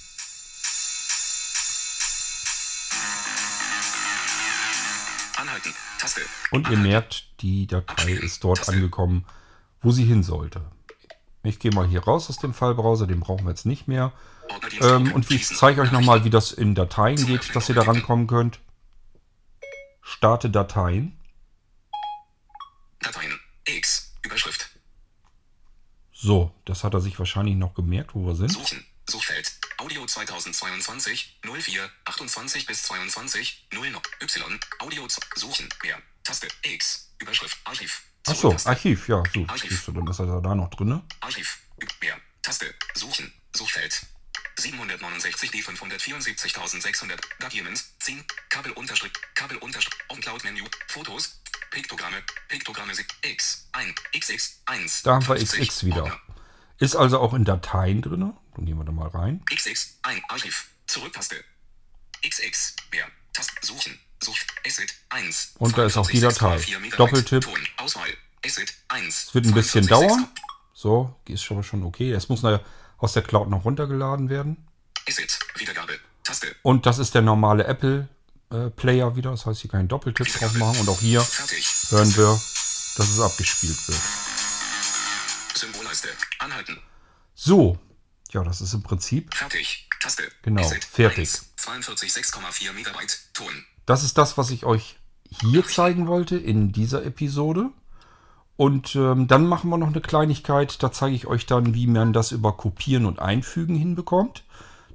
Und 6.51 6.69
ihr 6.71 6.79
merkt, 6.79 7.41
die 7.41 7.67
Datei 7.67 8.13
ist 8.13 8.45
dort 8.45 8.59
Taste. 8.59 8.73
angekommen, 8.73 9.25
wo 9.83 9.91
sie 9.91 10.05
hin 10.05 10.23
sollte. 10.23 10.63
Ich 11.43 11.59
gehe 11.59 11.73
mal 11.73 11.87
hier 11.87 12.01
raus 12.01 12.29
aus 12.29 12.39
dem 12.39 12.53
Fallbrowser, 12.53 13.07
den 13.07 13.21
brauchen 13.21 13.45
wir 13.45 13.51
jetzt 13.51 13.67
nicht 13.67 13.89
mehr. 13.89 14.13
Ähm, 14.81 15.13
und 15.13 15.31
ich 15.31 15.47
zeige 15.47 15.81
euch 15.83 15.93
nochmal, 15.93 16.25
wie 16.25 16.31
das 16.31 16.53
in 16.53 16.75
Dateien 16.75 17.25
geht, 17.27 17.55
dass 17.55 17.69
ihr 17.69 17.75
da 17.75 17.83
rankommen 17.83 18.27
könnt. 18.27 18.61
Starte 20.03 20.51
Dateien. 20.51 21.17
Dateien. 23.01 23.39
X. 23.67 24.15
Überschrift. 24.23 24.71
So, 26.13 26.53
das 26.65 26.83
hat 26.83 26.95
er 26.95 27.01
sich 27.01 27.19
wahrscheinlich 27.19 27.55
noch 27.55 27.75
gemerkt, 27.75 28.15
wo 28.15 28.27
wir 28.27 28.35
sind. 28.35 28.53
Suchen. 28.53 28.85
Audio 29.89 30.05
2022 30.05 31.39
04 31.43 31.91
28 32.05 32.67
bis 32.67 32.83
22 32.83 33.69
0 33.73 33.87
Y. 34.21 34.61
Audio 34.81 35.09
Suchen. 35.35 35.67
Mehr. 35.83 35.97
Taste. 36.23 36.47
X. 36.61 37.11
Überschrift. 37.19 37.57
Archiv. 37.65 38.03
Achso. 38.27 38.55
Archiv, 38.67 39.09
ja, 39.09 39.23
so. 39.33 39.47
Archiv. 39.49 39.87
Du, 39.87 39.93
dann 39.93 40.07
ist 40.07 40.19
er 40.19 40.43
da 40.43 40.55
noch 40.55 40.69
drin. 40.69 41.01
Archiv. 41.21 41.61
Mehr. 42.03 42.19
Taste. 42.43 42.75
Suchen. 42.97 43.33
Suchfeld. 43.57 44.03
769 44.59 45.51
D 45.53 45.61
574.600 45.61 47.19
Documents 47.41 47.95
10 48.01 48.23
Kabel 48.51 48.73
unterstrich 48.73 49.13
Kabel 49.35 49.57
unterstrich 49.57 49.99
On 50.11 50.21
Cloud 50.21 50.45
Menü 50.45 50.65
Fotos 50.89 51.41
Piktogramme 51.71 52.23
Piktogramme 52.49 52.93
X 53.23 53.71
1 53.73 53.95
XX 54.13 54.63
1 54.67 55.03
Da 55.05 55.15
haben 55.15 55.27
wir 55.27 55.37
50, 55.37 55.67
XX 55.67 55.85
wieder. 55.85 56.21
Ist 56.77 56.95
also 56.95 57.21
auch 57.21 57.33
in 57.33 57.47
Dateien 57.47 58.03
drin. 58.03 58.35
Dann 58.59 58.67
gehen 58.67 58.77
wir 58.77 58.85
da 58.85 58.91
mal 58.91 59.07
rein. 59.09 59.41
XX, 59.55 59.99
ein 60.03 60.21
Archiv, 60.29 60.67
Zurücktaste. 60.89 61.37
XX, 62.29 62.75
mehr, 62.91 63.07
Tast, 63.33 63.53
Suchen, 63.63 64.01
Such, 64.21 64.35
Asset, 64.67 64.93
1. 65.11 65.55
Und 65.61 65.79
da 65.79 65.85
ist 65.87 65.97
auch 65.97 66.11
die 66.11 66.19
Datei. 66.19 66.57
42,4 66.57 66.79
Megabyte, 66.81 66.99
Doppeltipp. 66.99 67.49
Auswahl, 67.77 68.09
Asset, 68.45 68.75
1. 68.89 69.25
Es 69.29 69.35
wird 69.35 69.47
ein 69.47 69.55
bisschen 69.55 69.85
42,6 69.85 69.89
dauern. 69.89 70.29
So, 70.75 71.15
ist 71.29 71.45
schon 71.45 71.63
schon 71.63 71.85
okay. 71.85 72.11
Es 72.11 72.29
muss 72.29 72.43
aus 72.99 73.13
der 73.13 73.23
Cloud 73.23 73.49
noch 73.49 73.65
runtergeladen 73.65 74.29
werden. 74.29 74.57
Asset, 75.09 75.39
Wiedergabe, 75.55 76.01
Taste, 76.25 76.57
Und 76.63 76.85
das 76.87 76.99
ist 76.99 77.15
der 77.15 77.23
normale 77.23 77.65
Apple 77.65 78.09
äh, 78.51 78.71
Player 78.71 79.15
wieder. 79.15 79.31
Das 79.31 79.47
heißt, 79.47 79.61
hier 79.61 79.71
kann 79.71 79.79
ich 79.79 79.83
einen 79.83 79.89
Doppeltipp 79.89 80.27
drauf 80.33 80.55
machen. 80.55 80.81
Und 80.81 80.89
auch 80.89 80.99
hier 80.99 81.21
fertig. 81.21 81.65
hören 81.91 82.17
wir, 82.17 82.27
dass 82.97 83.09
es 83.09 83.21
abgespielt 83.21 83.87
wird. 83.87 84.01
Symbolleiste, 85.55 86.09
anhalten, 86.41 86.81
So, 87.37 87.79
ja, 88.33 88.43
das 88.45 88.61
ist 88.61 88.75
im 88.75 88.83
Prinzip, 88.83 89.35
fertig, 89.35 89.89
Taste. 90.01 90.25
Genau, 90.43 90.63
Asset, 90.63 90.85
fertig. 90.85 91.29
1, 91.29 91.55
42,6,4 91.59 92.73
Megabyte, 92.73 93.19
Ton. 93.35 93.53
das 93.87 94.05
ist 94.05 94.19
das, 94.19 94.39
was 94.39 94.51
ich 94.51 94.65
euch 94.65 94.97
hier 95.41 95.67
zeigen 95.67 96.07
wollte 96.07 96.37
in 96.37 96.73
dieser 96.73 97.05
Episode. 97.05 97.71
Und 98.57 98.97
ähm, 98.97 99.29
dann 99.29 99.47
machen 99.47 99.71
wir 99.71 99.79
noch 99.79 99.89
eine 99.89 100.01
Kleinigkeit. 100.01 100.83
Da 100.83 100.91
zeige 100.91 101.15
ich 101.15 101.29
euch 101.29 101.47
dann, 101.47 101.75
wie 101.75 101.87
man 101.87 102.13
das 102.13 102.33
über 102.33 102.57
Kopieren 102.57 103.07
und 103.07 103.21
Einfügen 103.21 103.77
hinbekommt. 103.77 104.43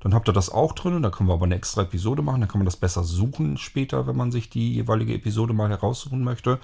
Dann 0.02 0.14
habt 0.14 0.28
ihr 0.28 0.34
das 0.34 0.50
auch 0.50 0.74
drin. 0.74 1.02
Da 1.02 1.10
können 1.10 1.30
wir 1.30 1.34
aber 1.34 1.46
eine 1.46 1.56
extra 1.56 1.84
Episode 1.84 2.22
machen. 2.22 2.42
Dann 2.42 2.50
kann 2.50 2.60
man 2.60 2.66
das 2.66 2.76
besser 2.76 3.06
suchen 3.06 3.58
später, 3.58 4.06
wenn 4.06 4.18
man 4.18 4.34
sich 4.34 4.50
die 4.50 4.74
jeweilige 4.74 5.14
Episode 5.14 5.54
mal 5.54 5.70
heraussuchen 5.70 6.26
möchte. 6.26 6.60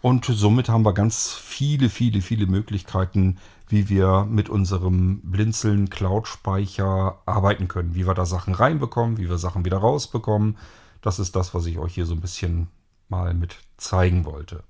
Und 0.00 0.26
somit 0.26 0.68
haben 0.68 0.84
wir 0.84 0.92
ganz 0.92 1.34
viele, 1.34 1.88
viele, 1.88 2.20
viele 2.20 2.46
Möglichkeiten, 2.46 3.38
wie 3.68 3.88
wir 3.88 4.26
mit 4.28 4.48
unserem 4.48 5.20
Blinzeln 5.22 5.90
Cloud-Speicher 5.90 7.18
arbeiten 7.26 7.68
können. 7.68 7.94
Wie 7.94 8.06
wir 8.06 8.14
da 8.14 8.24
Sachen 8.24 8.54
reinbekommen, 8.54 9.18
wie 9.18 9.28
wir 9.28 9.38
Sachen 9.38 9.64
wieder 9.64 9.78
rausbekommen. 9.78 10.56
Das 11.02 11.18
ist 11.18 11.34
das, 11.36 11.54
was 11.54 11.66
ich 11.66 11.78
euch 11.78 11.94
hier 11.94 12.06
so 12.06 12.14
ein 12.14 12.20
bisschen 12.20 12.68
mal 13.08 13.34
mit 13.34 13.56
zeigen 13.76 14.24
wollte. 14.24 14.62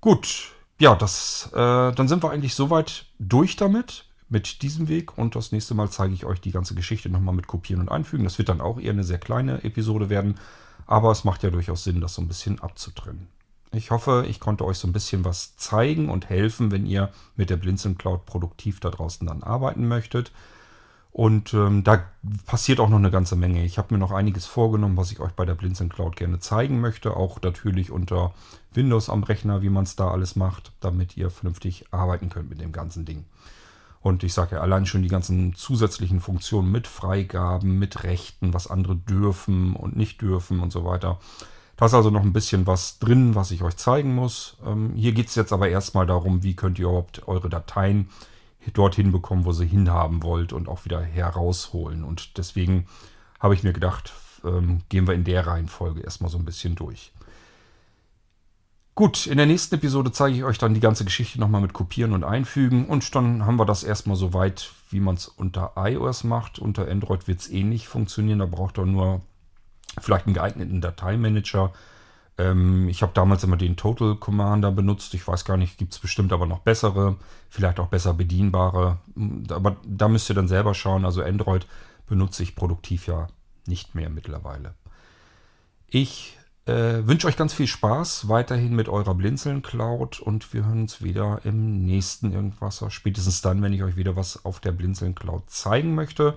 Gut, 0.00 0.52
ja, 0.78 0.94
das, 0.94 1.50
äh, 1.52 1.92
dann 1.92 2.08
sind 2.08 2.22
wir 2.22 2.30
eigentlich 2.30 2.54
soweit 2.54 3.06
durch 3.18 3.56
damit, 3.56 4.04
mit 4.28 4.62
diesem 4.62 4.88
Weg. 4.88 5.16
Und 5.16 5.36
das 5.36 5.52
nächste 5.52 5.74
Mal 5.74 5.90
zeige 5.90 6.14
ich 6.14 6.24
euch 6.24 6.40
die 6.40 6.50
ganze 6.50 6.74
Geschichte 6.74 7.08
nochmal 7.08 7.34
mit 7.34 7.46
Kopieren 7.46 7.80
und 7.80 7.90
Einfügen. 7.90 8.24
Das 8.24 8.38
wird 8.38 8.48
dann 8.48 8.60
auch 8.60 8.78
eher 8.78 8.92
eine 8.92 9.04
sehr 9.04 9.18
kleine 9.18 9.64
Episode 9.64 10.10
werden, 10.10 10.38
aber 10.86 11.10
es 11.10 11.24
macht 11.24 11.42
ja 11.42 11.50
durchaus 11.50 11.84
Sinn, 11.84 12.00
das 12.00 12.14
so 12.14 12.22
ein 12.22 12.28
bisschen 12.28 12.60
abzutrennen. 12.60 13.28
Ich 13.76 13.90
hoffe, 13.90 14.24
ich 14.28 14.40
konnte 14.40 14.64
euch 14.64 14.78
so 14.78 14.88
ein 14.88 14.92
bisschen 14.92 15.24
was 15.24 15.56
zeigen 15.56 16.08
und 16.08 16.28
helfen, 16.28 16.70
wenn 16.70 16.86
ihr 16.86 17.10
mit 17.36 17.50
der 17.50 17.56
Blinzeln 17.56 17.98
Cloud 17.98 18.26
produktiv 18.26 18.80
da 18.80 18.90
draußen 18.90 19.26
dann 19.26 19.42
arbeiten 19.42 19.86
möchtet. 19.88 20.32
Und 21.12 21.54
ähm, 21.54 21.82
da 21.82 22.04
passiert 22.44 22.78
auch 22.78 22.90
noch 22.90 22.98
eine 22.98 23.10
ganze 23.10 23.36
Menge. 23.36 23.64
Ich 23.64 23.78
habe 23.78 23.94
mir 23.94 23.98
noch 23.98 24.12
einiges 24.12 24.44
vorgenommen, 24.44 24.98
was 24.98 25.12
ich 25.12 25.20
euch 25.20 25.32
bei 25.32 25.46
der 25.46 25.54
Blinzeln 25.54 25.88
Cloud 25.88 26.14
gerne 26.14 26.40
zeigen 26.40 26.80
möchte. 26.80 27.16
Auch 27.16 27.40
natürlich 27.40 27.90
unter 27.90 28.34
Windows 28.74 29.08
am 29.08 29.22
Rechner, 29.22 29.62
wie 29.62 29.70
man 29.70 29.84
es 29.84 29.96
da 29.96 30.10
alles 30.10 30.36
macht, 30.36 30.72
damit 30.80 31.16
ihr 31.16 31.30
vernünftig 31.30 31.86
arbeiten 31.90 32.28
könnt 32.28 32.50
mit 32.50 32.60
dem 32.60 32.72
ganzen 32.72 33.06
Ding. 33.06 33.24
Und 34.02 34.24
ich 34.24 34.34
sage 34.34 34.56
ja 34.56 34.60
allein 34.60 34.84
schon 34.84 35.02
die 35.02 35.08
ganzen 35.08 35.54
zusätzlichen 35.54 36.20
Funktionen 36.20 36.70
mit 36.70 36.86
Freigaben, 36.86 37.78
mit 37.78 38.04
Rechten, 38.04 38.52
was 38.52 38.66
andere 38.66 38.96
dürfen 38.96 39.74
und 39.74 39.96
nicht 39.96 40.20
dürfen 40.20 40.60
und 40.60 40.70
so 40.70 40.84
weiter. 40.84 41.18
Da 41.76 41.86
ist 41.86 41.94
also 41.94 42.10
noch 42.10 42.22
ein 42.22 42.32
bisschen 42.32 42.66
was 42.66 42.98
drin, 42.98 43.34
was 43.34 43.50
ich 43.50 43.62
euch 43.62 43.76
zeigen 43.76 44.14
muss. 44.14 44.56
Ähm, 44.64 44.92
hier 44.94 45.12
geht 45.12 45.28
es 45.28 45.34
jetzt 45.34 45.52
aber 45.52 45.68
erstmal 45.68 46.06
darum, 46.06 46.42
wie 46.42 46.56
könnt 46.56 46.78
ihr 46.78 46.86
überhaupt 46.86 47.28
eure 47.28 47.50
Dateien 47.50 48.08
dorthin 48.72 49.12
bekommen, 49.12 49.44
wo 49.44 49.52
sie 49.52 49.66
hinhaben 49.66 50.22
wollt 50.22 50.52
und 50.52 50.68
auch 50.68 50.84
wieder 50.84 51.00
herausholen. 51.00 52.02
Und 52.02 52.38
deswegen 52.38 52.86
habe 53.38 53.54
ich 53.54 53.62
mir 53.62 53.72
gedacht, 53.72 54.12
ähm, 54.44 54.80
gehen 54.88 55.06
wir 55.06 55.14
in 55.14 55.24
der 55.24 55.46
Reihenfolge 55.46 56.00
erstmal 56.00 56.30
so 56.30 56.38
ein 56.38 56.44
bisschen 56.44 56.74
durch. 56.74 57.12
Gut, 58.94 59.26
in 59.26 59.36
der 59.36 59.44
nächsten 59.44 59.74
Episode 59.74 60.10
zeige 60.10 60.36
ich 60.36 60.44
euch 60.44 60.56
dann 60.56 60.72
die 60.72 60.80
ganze 60.80 61.04
Geschichte 61.04 61.38
nochmal 61.38 61.60
mit 61.60 61.74
Kopieren 61.74 62.14
und 62.14 62.24
Einfügen. 62.24 62.86
Und 62.86 63.14
dann 63.14 63.44
haben 63.44 63.58
wir 63.58 63.66
das 63.66 63.84
erstmal 63.84 64.16
so 64.16 64.32
weit, 64.32 64.72
wie 64.90 65.00
man 65.00 65.16
es 65.16 65.28
unter 65.28 65.72
iOS 65.76 66.24
macht. 66.24 66.58
Unter 66.58 66.88
Android 66.88 67.28
wird 67.28 67.40
es 67.40 67.50
eh 67.50 67.62
nicht 67.62 67.88
funktionieren. 67.88 68.38
Da 68.38 68.46
braucht 68.46 68.78
ihr 68.78 68.86
nur 68.86 69.20
vielleicht 70.00 70.26
einen 70.26 70.34
geeigneten 70.34 70.80
Dateimanager. 70.80 71.72
Ähm, 72.38 72.88
ich 72.88 73.02
habe 73.02 73.12
damals 73.14 73.44
immer 73.44 73.56
den 73.56 73.76
Total 73.76 74.16
Commander 74.16 74.70
benutzt. 74.72 75.14
Ich 75.14 75.26
weiß 75.26 75.44
gar 75.44 75.56
nicht, 75.56 75.78
gibt 75.78 75.92
es 75.92 75.98
bestimmt 75.98 76.32
aber 76.32 76.46
noch 76.46 76.60
bessere, 76.60 77.16
vielleicht 77.48 77.80
auch 77.80 77.88
besser 77.88 78.14
bedienbare. 78.14 78.98
Aber 79.50 79.76
da 79.84 80.08
müsst 80.08 80.28
ihr 80.30 80.34
dann 80.34 80.48
selber 80.48 80.74
schauen. 80.74 81.04
Also 81.04 81.22
Android 81.22 81.66
benutze 82.06 82.42
ich 82.42 82.56
produktiv 82.56 83.06
ja 83.06 83.28
nicht 83.66 83.94
mehr 83.94 84.10
mittlerweile. 84.10 84.74
Ich 85.88 86.36
äh, 86.66 87.06
wünsche 87.06 87.28
euch 87.28 87.36
ganz 87.36 87.54
viel 87.54 87.68
Spaß 87.68 88.28
weiterhin 88.28 88.74
mit 88.74 88.88
eurer 88.88 89.14
Blinzeln 89.14 89.62
Cloud 89.62 90.20
und 90.20 90.52
wir 90.52 90.66
hören 90.66 90.82
uns 90.82 91.02
wieder 91.02 91.40
im 91.44 91.84
nächsten 91.86 92.32
Irgendwasser. 92.32 92.90
Spätestens 92.90 93.40
dann, 93.40 93.62
wenn 93.62 93.72
ich 93.72 93.84
euch 93.84 93.96
wieder 93.96 94.16
was 94.16 94.44
auf 94.44 94.60
der 94.60 94.72
Blinzeln 94.72 95.14
Cloud 95.14 95.48
zeigen 95.48 95.94
möchte. 95.94 96.36